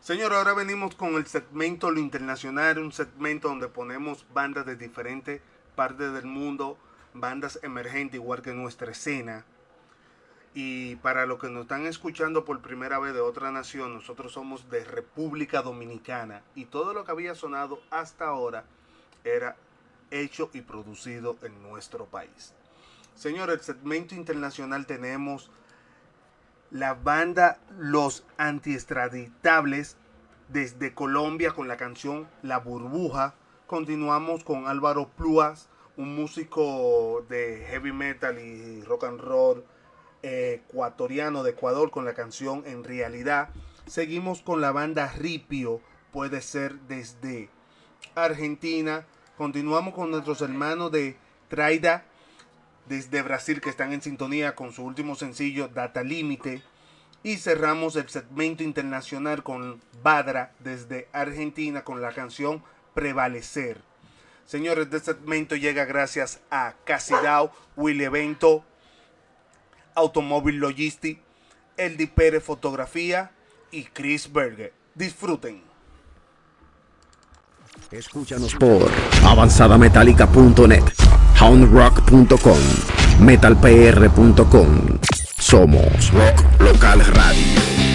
[0.00, 5.40] Señores, ahora venimos con el segmento Lo Internacional, un segmento donde ponemos bandas de diferentes
[5.76, 6.76] partes del mundo,
[7.14, 9.44] bandas emergentes igual que nuestra escena.
[10.52, 14.68] Y para los que nos están escuchando por primera vez de otra nación, nosotros somos
[14.68, 18.64] de República Dominicana y todo lo que había sonado hasta ahora
[19.24, 19.56] era
[20.10, 22.54] hecho y producido en nuestro país.
[23.14, 25.50] Señor, el segmento internacional tenemos
[26.70, 29.96] la banda Los Antiestraditables
[30.48, 33.34] desde Colombia con la canción La Burbuja.
[33.66, 39.64] Continuamos con Álvaro Pluas, un músico de heavy metal y rock and roll
[40.22, 43.50] eh, ecuatoriano de Ecuador con la canción En Realidad.
[43.86, 45.80] Seguimos con la banda Ripio,
[46.12, 47.48] puede ser desde
[48.14, 49.06] Argentina.
[49.36, 51.14] Continuamos con nuestros hermanos de
[51.48, 52.04] Traida
[52.88, 56.62] desde Brasil que están en sintonía con su último sencillo Data Límite.
[57.22, 62.62] Y cerramos el segmento internacional con Badra desde Argentina con la canción
[62.94, 63.82] Prevalecer.
[64.46, 68.64] Señores, este segmento llega gracias a Casidao, Willy Evento,
[69.94, 71.20] Automóvil Logistic,
[71.76, 73.32] Eldi Pérez Fotografía
[73.70, 74.72] y Chris Berger.
[74.94, 75.65] Disfruten.
[77.92, 78.90] Escúchanos por
[79.24, 80.84] avanzadametálica.net,
[81.40, 82.58] houndrock.com,
[83.20, 84.68] metalpr.com.
[85.38, 87.85] Somos Rock Local Radio.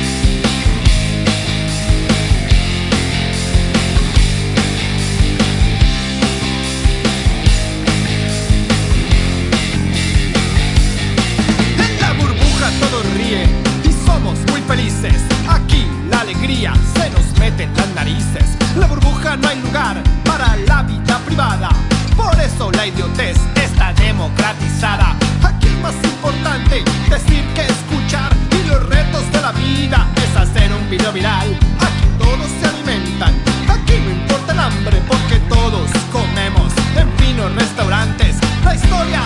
[19.71, 21.69] Para la vida privada.
[22.17, 25.15] Por eso la idiotez está democratizada.
[25.43, 28.35] Aquí más importante decir que escuchar.
[28.51, 31.57] Y los retos de la vida es hacer un video viral.
[31.79, 33.33] Aquí todos se alimentan.
[33.69, 38.35] Aquí no importa el hambre porque todos comemos en finos restaurantes.
[38.65, 39.23] La historia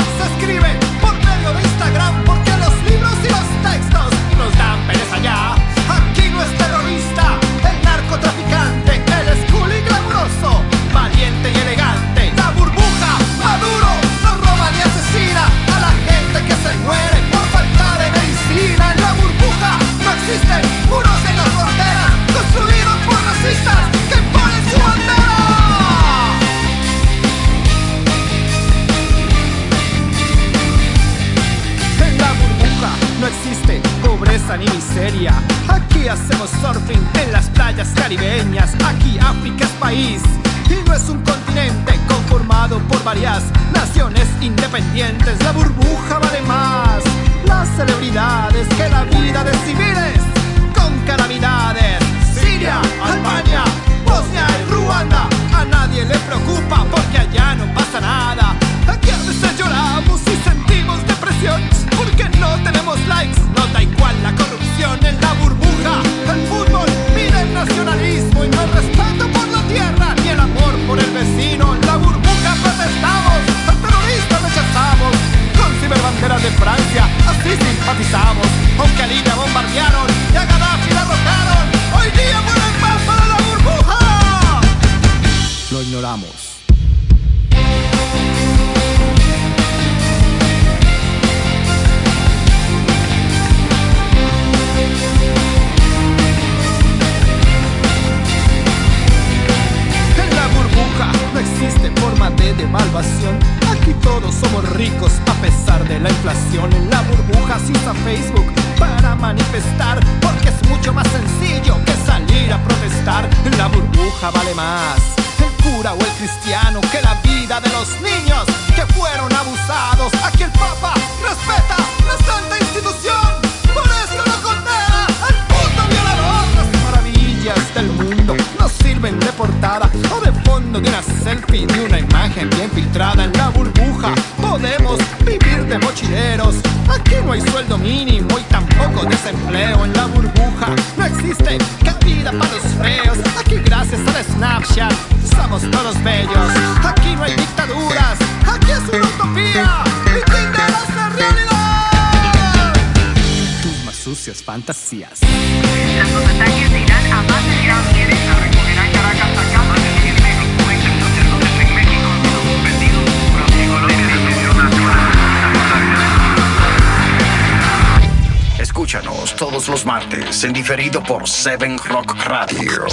[171.46, 172.88] 7 Rock Radio.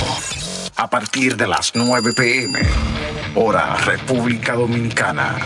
[0.77, 2.61] A partir de las 9 pm,
[3.35, 5.39] hora República Dominicana.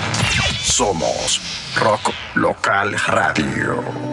[0.60, 1.40] Somos
[1.76, 4.05] Rock Local Radio.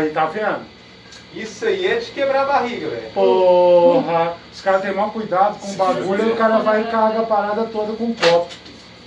[0.00, 0.60] Aí, tá vendo?
[1.34, 3.10] Isso aí é de quebrar a barriga, velho.
[3.12, 7.20] Porra, os caras têm maior cuidado com o bagulho e o cara vai e caga
[7.20, 8.48] a parada toda com um copo.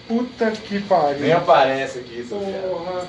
[0.08, 1.20] Puta que pariu.
[1.20, 2.36] Nem aparece aqui isso.
[2.36, 3.08] Porra.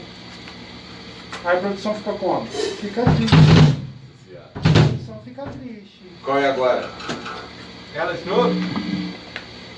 [1.45, 2.47] Aí a produção fica como?
[2.47, 3.37] Fica triste.
[4.55, 6.03] A produção fica triste.
[6.25, 6.91] Qual é agora?
[7.95, 8.55] Ela de novo?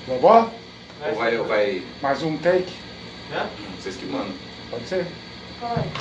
[0.07, 0.47] Vambora?
[1.09, 1.83] Ou vai, ou vai...
[2.01, 2.73] Mais um take?
[3.31, 3.47] Né?
[3.79, 4.33] Vocês que mandam.
[4.71, 5.07] Pode ser?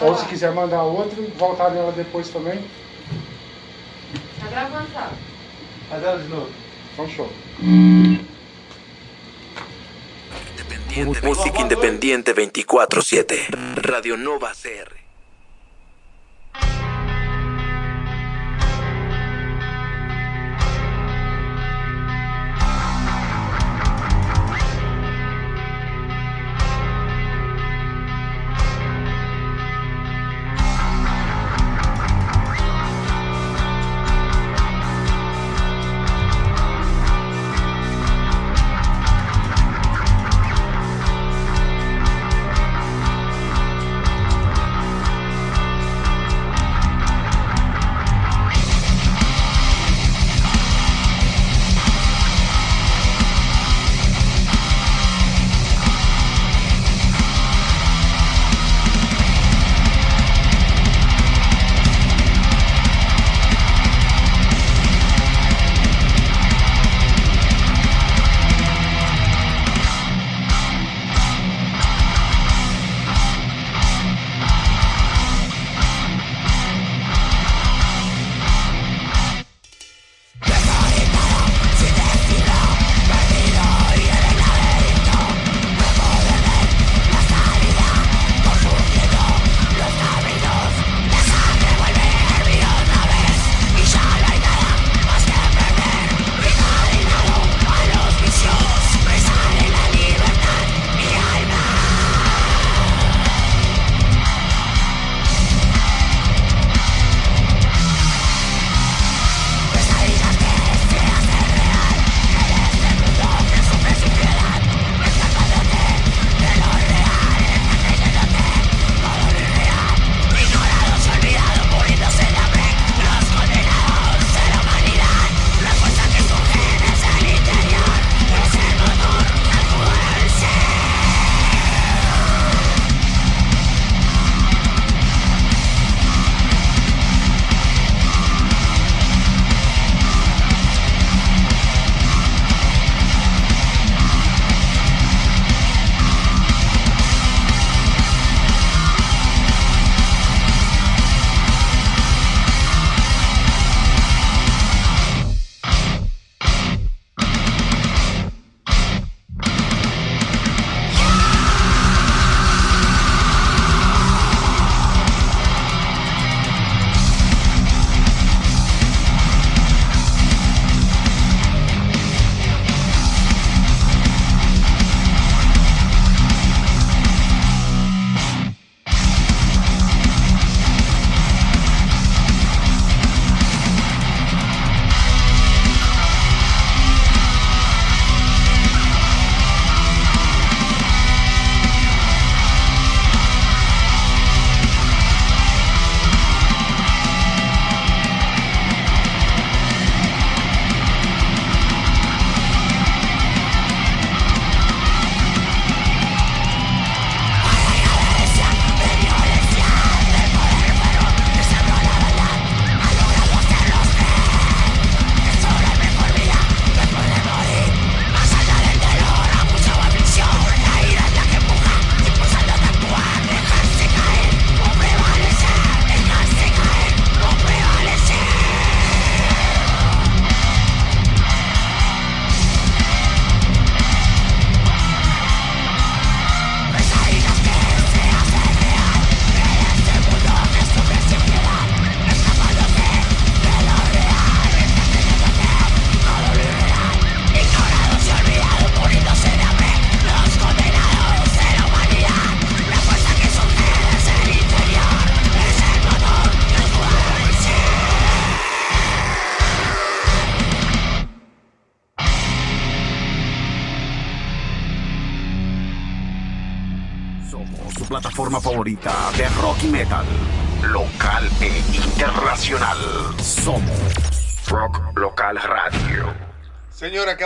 [0.01, 2.59] Ou se quiser mandar outro, voltar nela depois também.
[4.39, 5.11] Tá gravando, tá?
[5.89, 6.51] Faz ela de novo.
[6.93, 7.31] Então show.
[11.23, 13.49] Música independiente 24-7.
[13.85, 15.04] Radio Nova CR.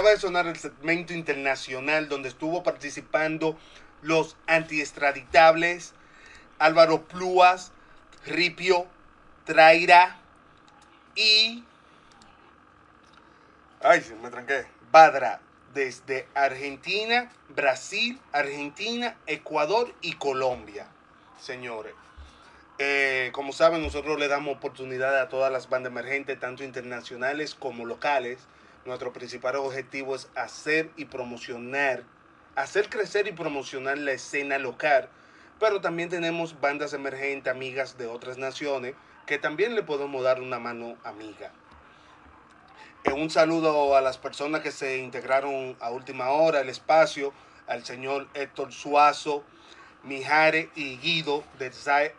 [0.10, 3.56] Acaba de sonar el segmento internacional donde estuvo participando
[4.02, 5.94] los antiextraditables
[6.58, 7.72] Álvaro Plúas,
[8.26, 8.88] Ripio,
[9.46, 10.18] Traira
[11.16, 11.64] y.
[13.82, 14.66] Ay, me tranqué.
[14.92, 15.42] Badra,
[15.76, 20.88] desde Argentina, Brasil, Argentina, Ecuador y Colombia.
[21.40, 21.94] Señores,
[22.80, 27.86] eh, como saben, nosotros le damos oportunidad a todas las bandas emergentes, tanto internacionales como
[27.86, 28.40] locales.
[28.86, 32.04] Nuestro principal objetivo es hacer y promocionar,
[32.56, 35.10] hacer crecer y promocionar la escena local.
[35.60, 38.96] Pero también tenemos bandas emergentes, amigas de otras naciones,
[39.26, 41.52] que también le podemos dar una mano amiga.
[43.04, 47.34] Eh, un saludo a las personas que se integraron a última hora, el espacio,
[47.68, 49.44] al señor Héctor Suazo,
[50.04, 51.72] Mijare y Guido de,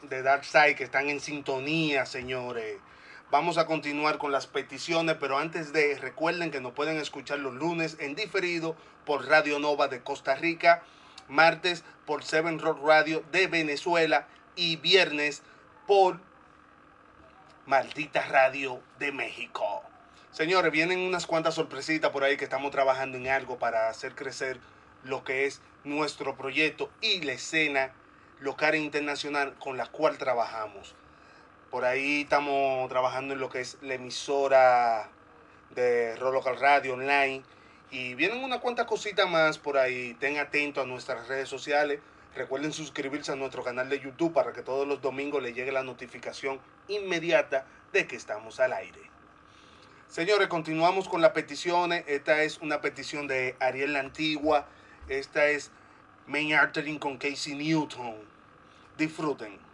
[0.03, 2.79] de Dark Side que están en sintonía, señores.
[3.31, 7.55] Vamos a continuar con las peticiones, pero antes de, recuerden que nos pueden escuchar los
[7.55, 8.75] lunes en diferido
[9.07, 10.83] por Radio Nova de Costa Rica,
[11.29, 14.27] martes por Seven Rock Radio de Venezuela
[14.57, 15.45] y viernes
[15.87, 16.19] por
[17.67, 19.85] Maldita Radio de México.
[20.33, 24.59] Señores, vienen unas cuantas sorpresitas por ahí que estamos trabajando en algo para hacer crecer
[25.05, 27.93] lo que es nuestro proyecto y la escena
[28.41, 30.97] local e internacional con la cual trabajamos.
[31.71, 35.09] Por ahí estamos trabajando en lo que es la emisora
[35.71, 37.45] de Rock Local Radio Online.
[37.93, 40.11] Y vienen unas cuantas cositas más por ahí.
[40.11, 42.01] Estén atentos a nuestras redes sociales.
[42.35, 45.85] Recuerden suscribirse a nuestro canal de YouTube para que todos los domingos les llegue la
[45.85, 49.03] notificación inmediata de que estamos al aire.
[50.09, 52.03] Señores, continuamos con las peticiones.
[52.09, 54.67] Esta es una petición de Ariel La Antigua.
[55.09, 55.71] Esta es
[56.27, 58.17] Main Artery con Casey Newton.
[58.99, 59.70] Disfruten.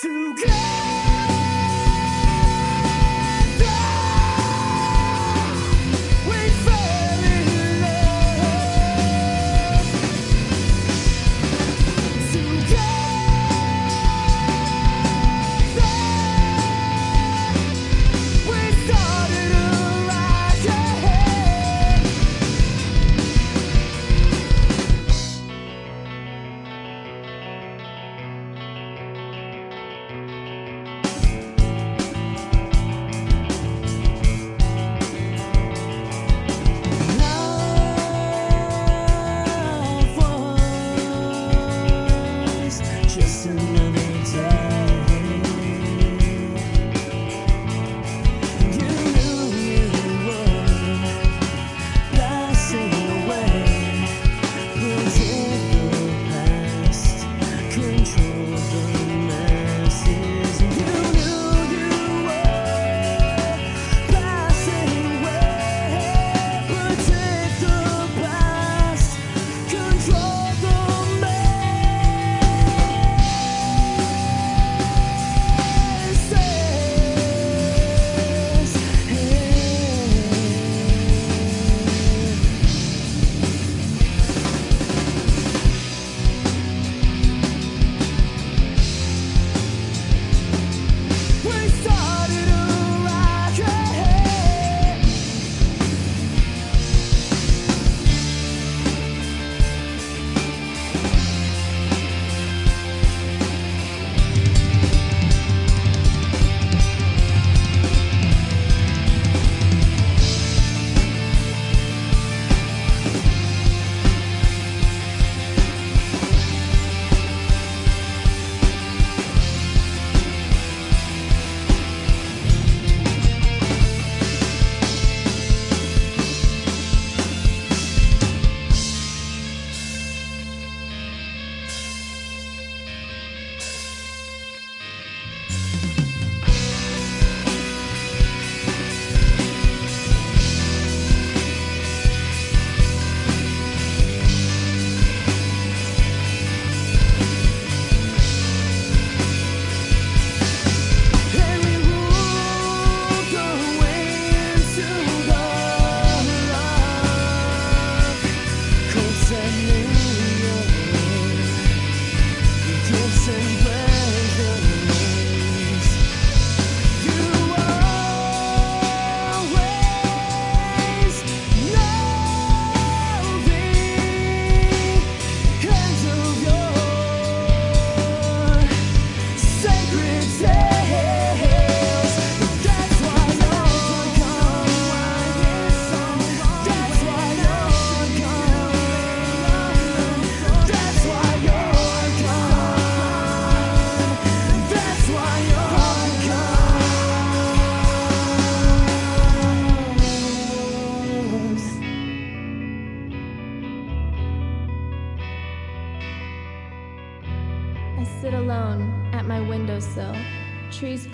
[0.00, 0.97] together.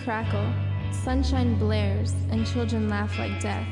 [0.05, 0.53] Crackle,
[0.93, 3.67] sunshine blares, and children laugh like death.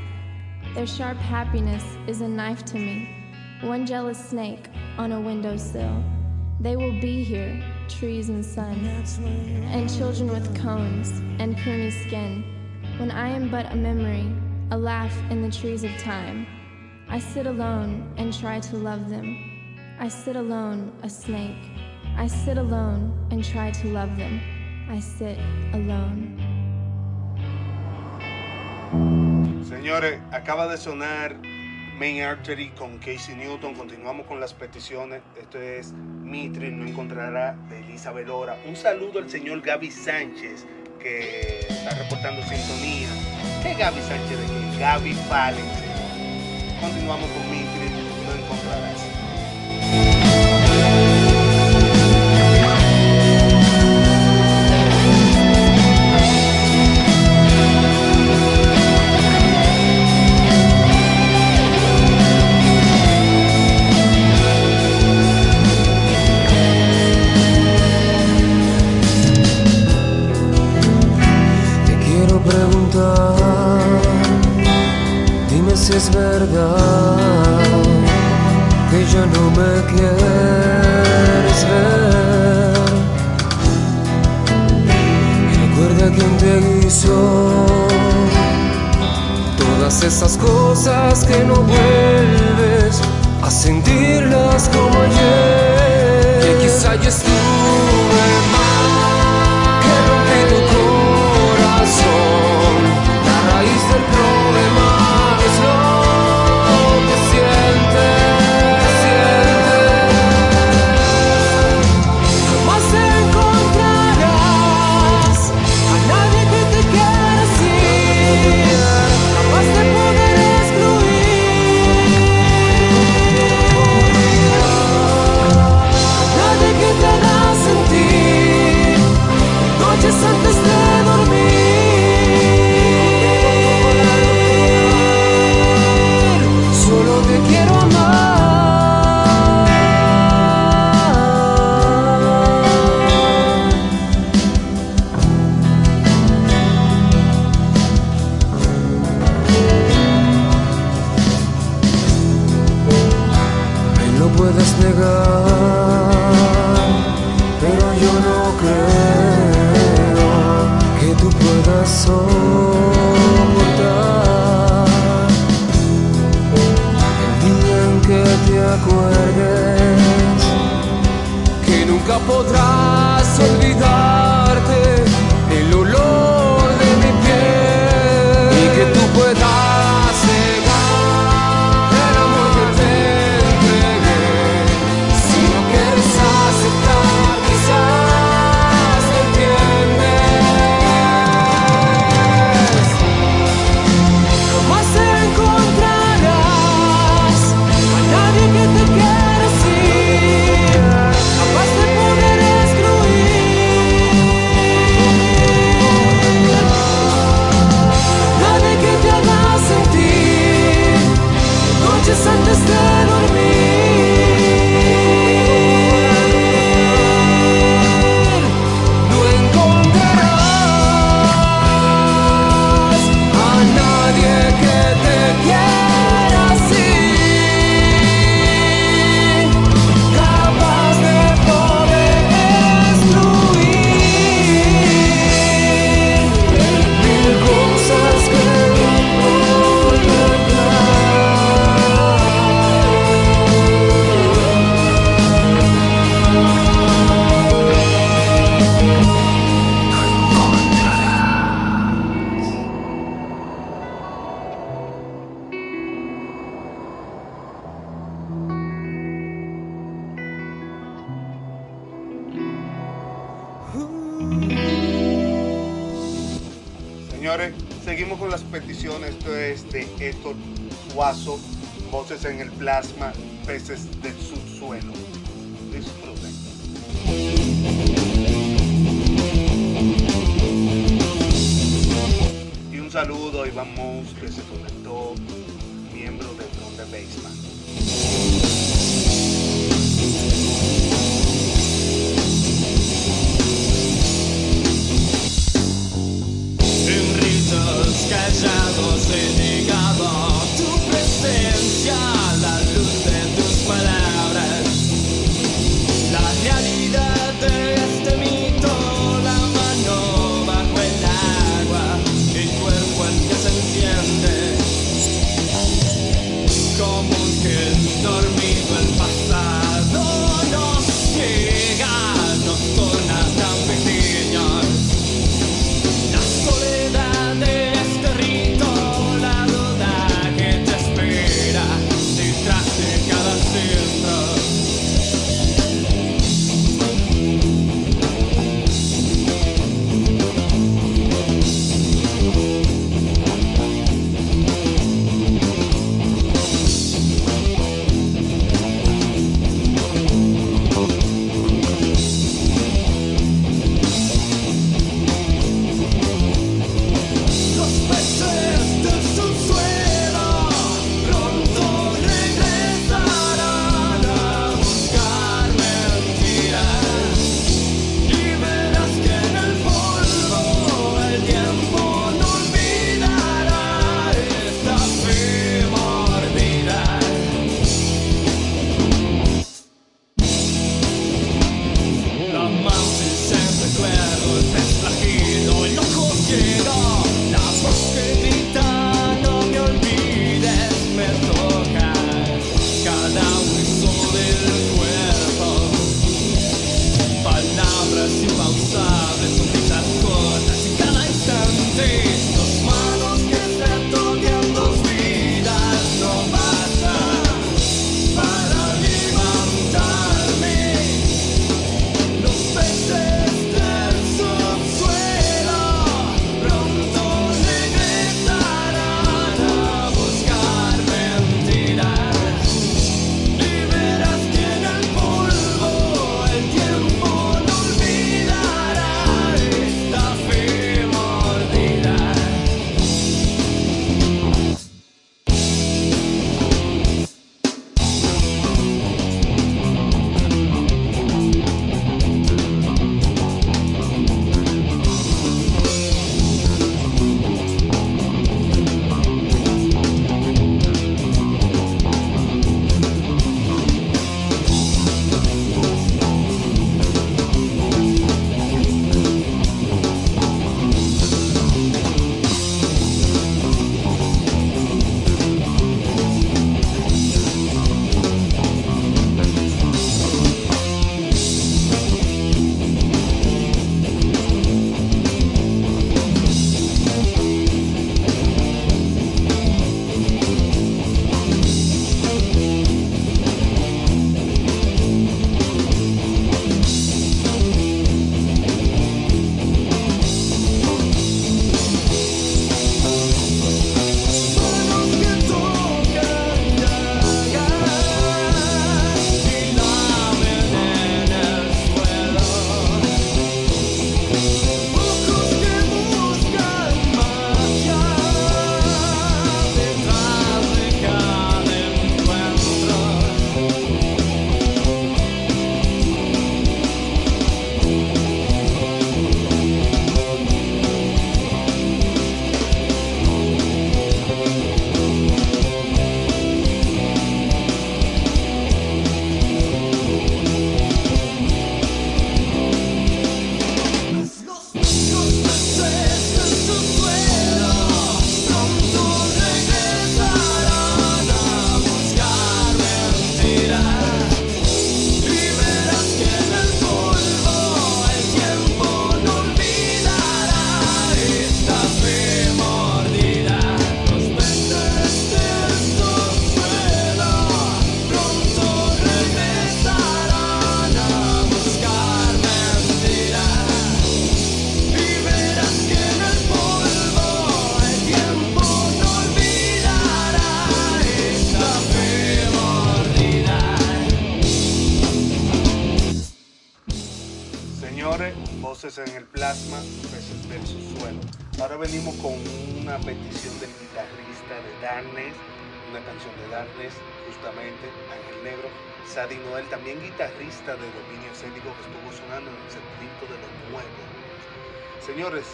[0.75, 3.09] Their sharp happiness is a knife to me,
[3.61, 6.03] one jealous snake on a windowsill.
[6.61, 8.79] They will be here, trees and sun,
[9.73, 12.45] and children with cones and creamy skin.
[12.99, 14.33] When I am but a memory,
[14.71, 16.47] a laugh in the trees of time.
[17.09, 19.37] I sit alone and try to love them.
[19.99, 21.71] I sit alone, a snake.
[22.17, 24.41] I sit alone and try to love them.
[24.89, 25.39] I sit
[25.73, 26.22] alone.
[29.83, 31.35] Señores, acaba de sonar
[31.99, 33.75] Main Artery con Casey Newton.
[33.75, 35.23] Continuamos con las peticiones.
[35.37, 38.57] Esto es Mitri, no encontrará de Elizabeth Lora.
[38.65, 40.67] Un saludo al señor Gaby Sánchez,
[41.01, 43.09] que está reportando sintonía.
[43.65, 44.79] ¿Qué Gaby Sánchez de qué?
[44.79, 45.67] Gaby Fallen.
[46.81, 47.72] Continuamos con Mitri,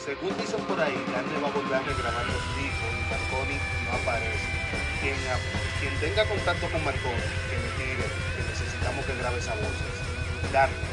[0.09, 3.93] según dicen por ahí, Darkness va a volver a grabar los discos y Marconi no
[3.93, 4.49] aparece.
[5.05, 9.77] Quien, tenga contacto con Marconi, que me tire, que necesitamos que grabe esa voz.
[10.51, 10.88] Darkness,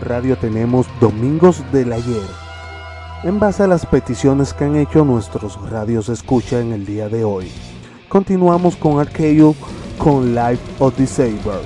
[0.00, 2.28] Radio tenemos Domingos del Ayer.
[3.22, 7.24] En base a las peticiones que han hecho nuestros radios escucha en el día de
[7.24, 7.52] hoy.
[8.08, 9.54] Continuamos con Archeo
[9.98, 11.60] con Life of Saber,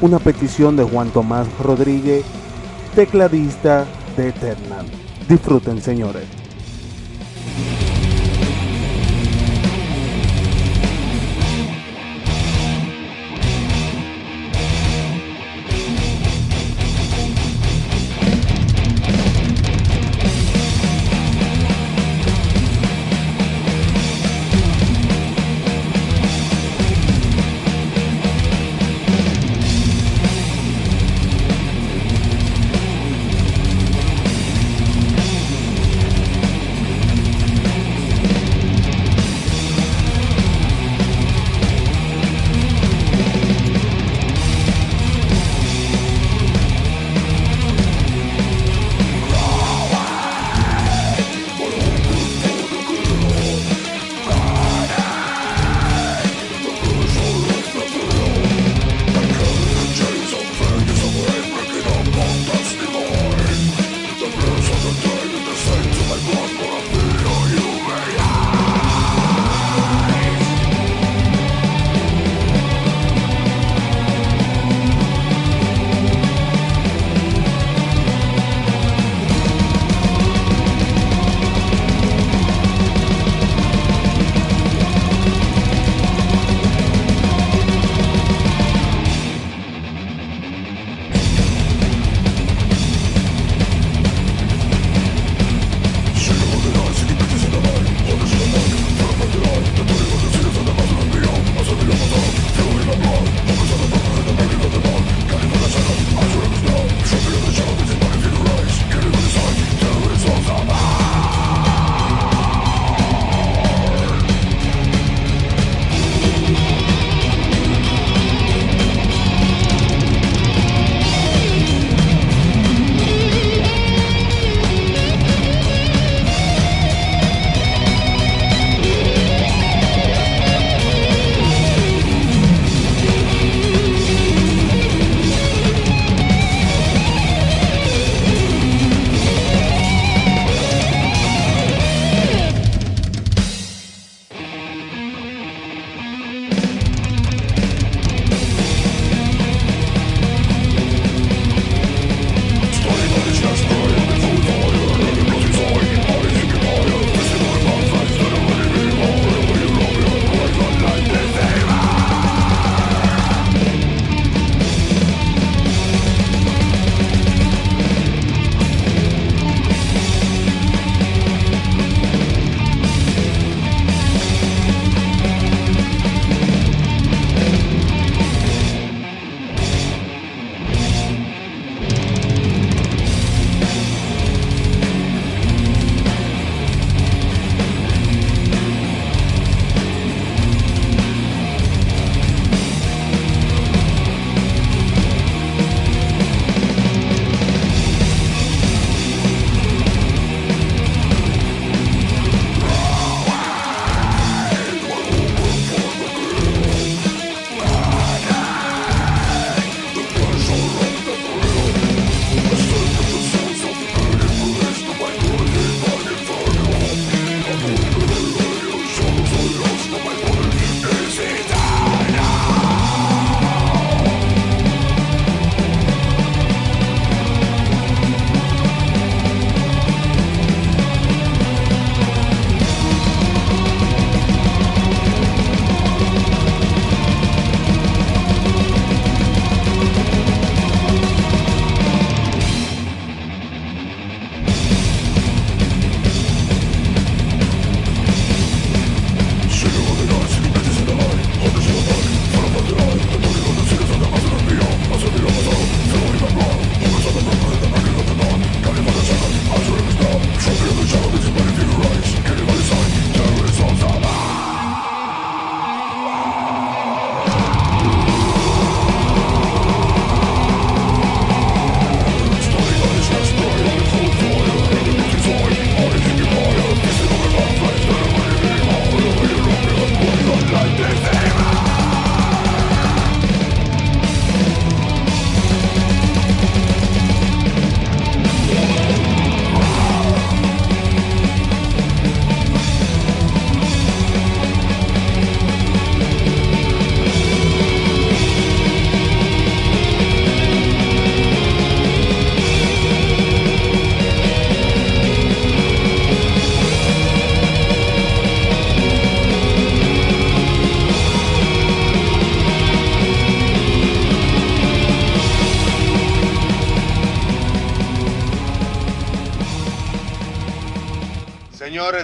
[0.00, 2.24] una petición de Juan Tomás Rodríguez,
[2.94, 3.84] tecladista
[4.16, 4.86] de Eternal.
[5.28, 6.41] Disfruten señores.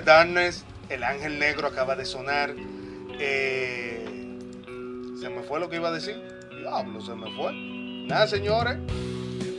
[0.09, 2.55] Darkness, El Ángel Negro acaba de sonar.
[3.21, 4.07] Eh,
[5.21, 6.17] se me fue lo que iba a decir.
[6.59, 7.53] Diablo, se me fue.
[7.53, 8.79] Nada, señores.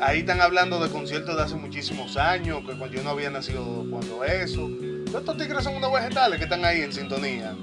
[0.01, 3.85] Ahí están hablando de conciertos de hace muchísimos años, que cuando yo no había nacido
[3.91, 4.67] cuando eso.
[5.15, 7.55] Estos tigres son unos vegetales que están ahí en sintonía.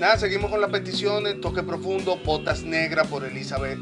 [0.00, 1.38] Nada, seguimos con las peticiones.
[1.42, 3.78] Toque profundo, Botas Negras por Elizabeth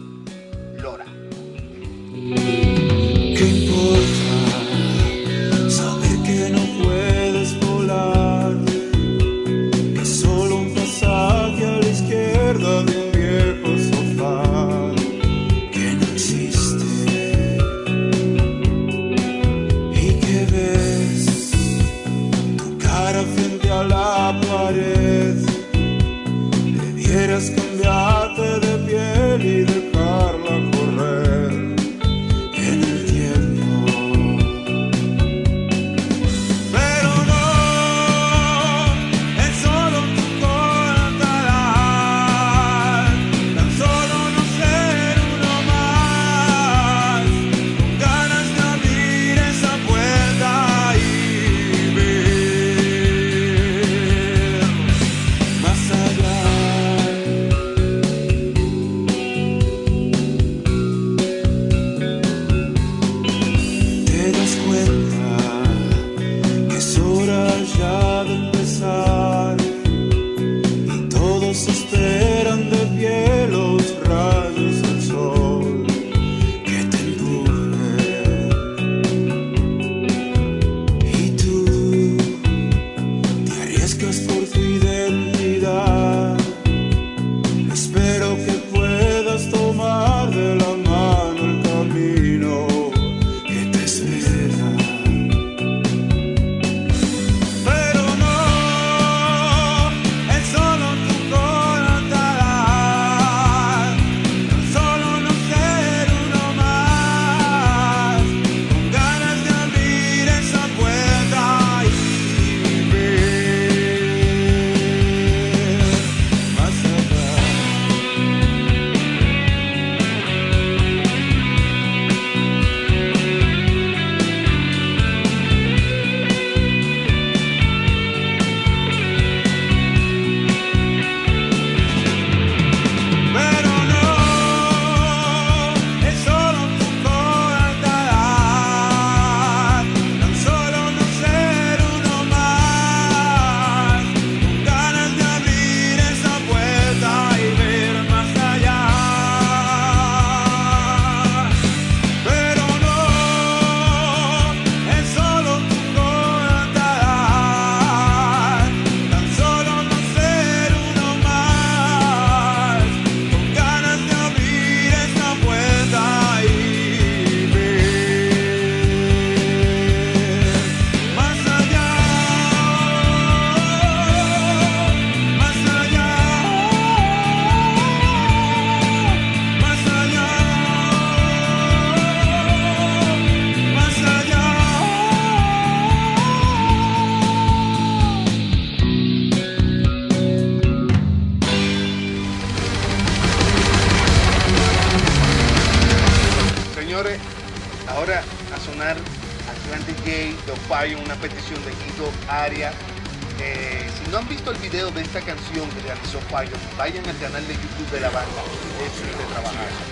[205.55, 208.43] que realizó Pilot, vayan al canal de YouTube de la banda,
[208.85, 209.84] eso es de trabajar.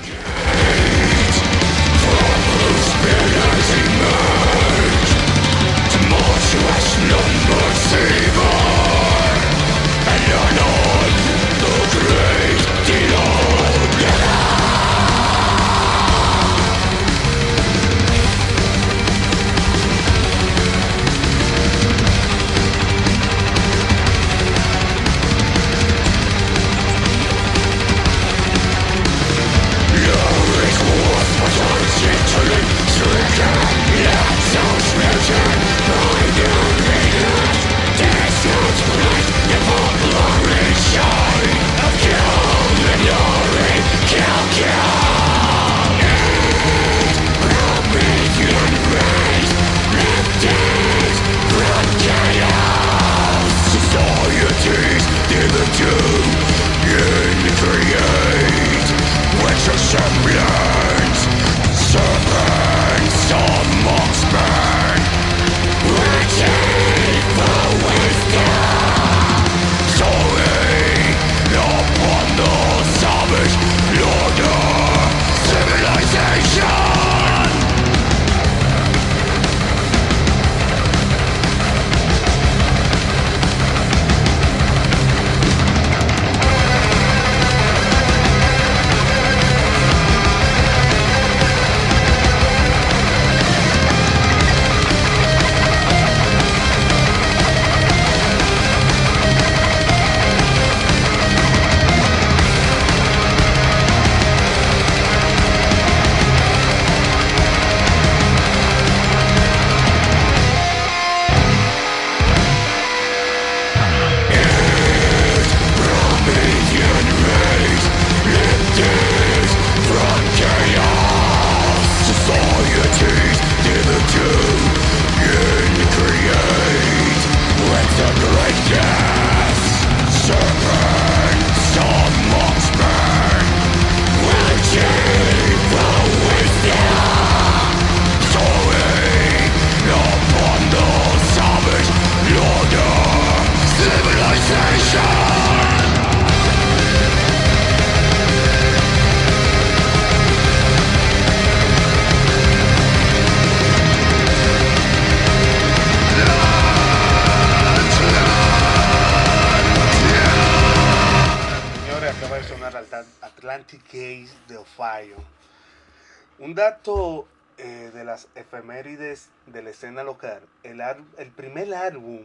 [171.16, 172.22] El, primer álbum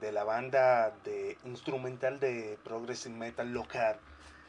[0.00, 3.96] de la banda de instrumental de progressive metal local,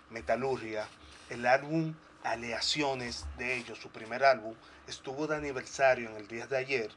[0.09, 0.87] Metalurgia,
[1.29, 1.93] el álbum
[2.23, 4.55] Aleaciones de ellos, su primer álbum,
[4.87, 6.91] estuvo de aniversario en el día de ayer.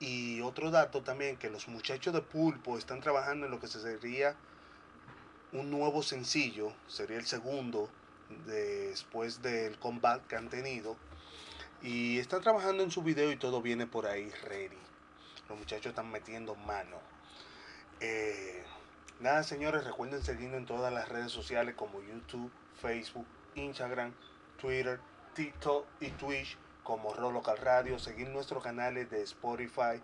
[0.00, 3.80] Y otro dato también, que los muchachos de Pulpo están trabajando en lo que se
[3.80, 4.34] sería
[5.52, 7.88] un nuevo sencillo, sería el segundo
[8.46, 10.96] después del comeback que han tenido.
[11.82, 14.85] Y están trabajando en su video y todo viene por ahí ready.
[15.48, 16.98] Los muchachos están metiendo mano.
[18.00, 18.64] Eh,
[19.20, 22.50] nada, señores, recuerden seguirnos en todas las redes sociales como YouTube,
[22.80, 24.12] Facebook, Instagram,
[24.60, 25.00] Twitter,
[25.34, 27.98] TikTok y Twitch como Ro Local Radio.
[27.98, 30.00] Seguir nuestros canales de Spotify,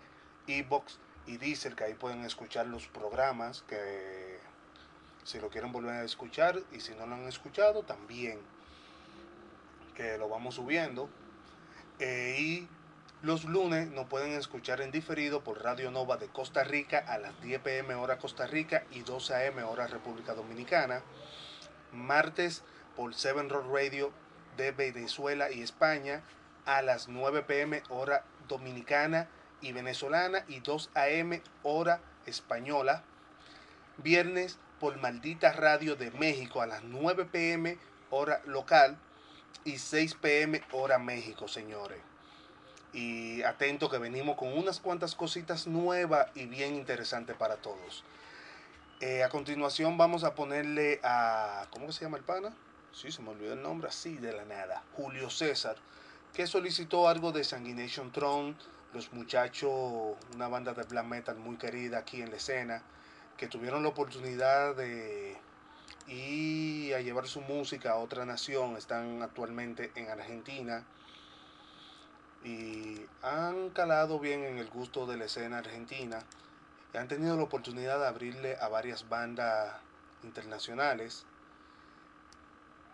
[0.47, 4.39] Ebox y Deezer, que ahí pueden escuchar los programas que
[5.23, 8.39] si lo quieren volver a escuchar y si no lo han escuchado también
[9.95, 11.09] que lo vamos subiendo
[11.99, 12.67] Eh, y
[13.23, 17.41] los lunes nos pueden escuchar en diferido por Radio Nova de Costa Rica a las
[17.41, 21.01] 10 pm hora Costa Rica y 12 am hora República Dominicana
[21.93, 22.63] martes
[22.97, 24.11] por Seven Road Radio
[24.57, 26.21] de Venezuela y España
[26.65, 29.29] a las 9 pm hora dominicana
[29.61, 33.03] y venezolana y 2 am hora española
[33.99, 37.77] viernes por Maldita Radio de México a las 9 pm
[38.09, 38.97] hora local
[39.63, 42.12] y 6 pm hora México, señores.
[42.93, 48.03] Y atento que venimos con unas cuantas cositas nuevas y bien interesantes para todos.
[48.99, 51.67] Eh, a continuación vamos a ponerle a...
[51.71, 52.53] ¿Cómo que se llama el pana?
[52.93, 54.83] Sí, se me olvidó el nombre así de la nada.
[54.95, 55.75] Julio César,
[56.33, 58.55] que solicitó algo de Sanguination Throne,
[58.93, 62.83] los muchachos, una banda de black metal muy querida aquí en la escena,
[63.35, 65.35] que tuvieron la oportunidad de
[66.07, 70.85] ir a llevar su música a otra nación, están actualmente en Argentina
[72.43, 76.19] y han calado bien en el gusto de la escena argentina
[76.93, 79.75] y han tenido la oportunidad de abrirle a varias bandas
[80.23, 81.25] internacionales.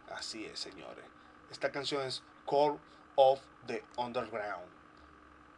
[0.10, 1.06] Así es, señores.
[1.52, 2.80] Esta canción es Call
[3.16, 4.68] of the Underground.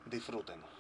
[0.06, 0.71] Disfrútenlo.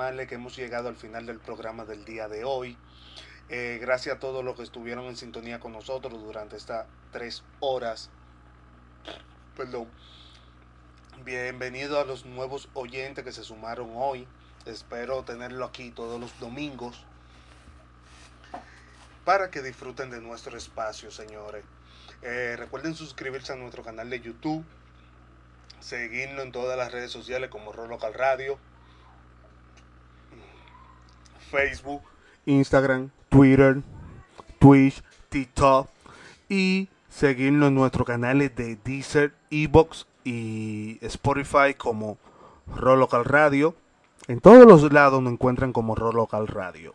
[0.00, 2.78] Que hemos llegado al final del programa del día de hoy.
[3.50, 8.08] Eh, gracias a todos los que estuvieron en sintonía con nosotros durante estas tres horas.
[9.58, 9.88] Perdón.
[11.22, 14.26] Bienvenido a los nuevos oyentes que se sumaron hoy.
[14.64, 17.04] Espero tenerlo aquí todos los domingos
[19.26, 21.62] para que disfruten de nuestro espacio, señores.
[22.22, 24.64] Eh, recuerden suscribirse a nuestro canal de YouTube,
[25.80, 28.58] seguirnos en todas las redes sociales como Roll Local Radio,
[31.50, 32.02] Facebook,
[32.46, 33.82] Instagram, Twitter,
[34.58, 35.88] Twitch, TikTok
[36.48, 42.18] y seguirnos en nuestros canales de Deezer, Evox y Spotify como
[42.76, 43.74] Roll Local Radio.
[44.28, 46.94] En todos los lados nos encuentran como Roll Local Radio.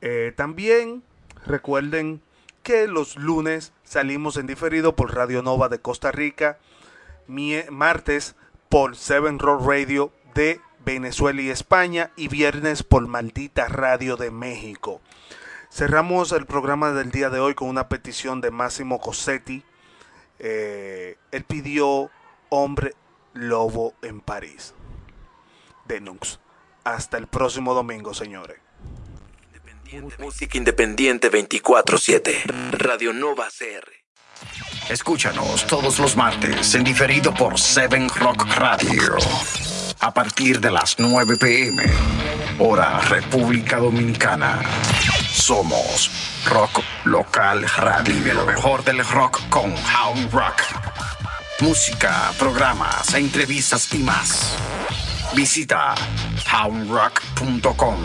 [0.00, 1.02] Eh, también
[1.46, 2.20] recuerden
[2.62, 6.58] que los lunes salimos en diferido por Radio Nova de Costa Rica,
[7.70, 8.36] martes
[8.68, 15.00] por Seven Roll Radio de Venezuela y España y viernes por Maldita Radio de México.
[15.70, 19.64] Cerramos el programa del día de hoy con una petición de Máximo Cosetti.
[20.38, 22.10] Eh, él pidió
[22.48, 22.94] Hombre
[23.32, 24.74] Lobo en París.
[25.86, 26.38] De Nux.
[26.84, 28.58] Hasta el próximo domingo, señores.
[30.18, 32.70] Música independiente 24-7.
[32.72, 33.90] Radio Nova CR.
[34.90, 39.16] Escúchanos todos los martes en diferido por Seven Rock Radio.
[40.00, 41.82] A partir de las 9 pm,
[42.58, 44.60] hora República Dominicana.
[45.32, 46.10] Somos
[46.46, 48.34] Rock Local Radio.
[48.34, 50.62] Lo mejor del rock con Hound Rock.
[51.60, 54.56] Música, programas, entrevistas y más.
[55.34, 55.94] Visita
[56.52, 57.96] houndrock.com.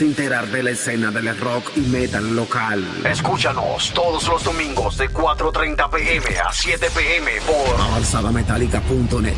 [0.00, 2.84] enterar de la escena del rock y metal local.
[3.04, 9.34] Escúchanos todos los domingos de 4.30 pm a 7 pm por avanzadametálica.net,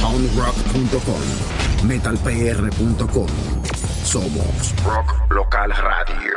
[0.00, 3.26] poundrock.com, metalpr.com.
[4.04, 6.27] Somos Rock Local Radio.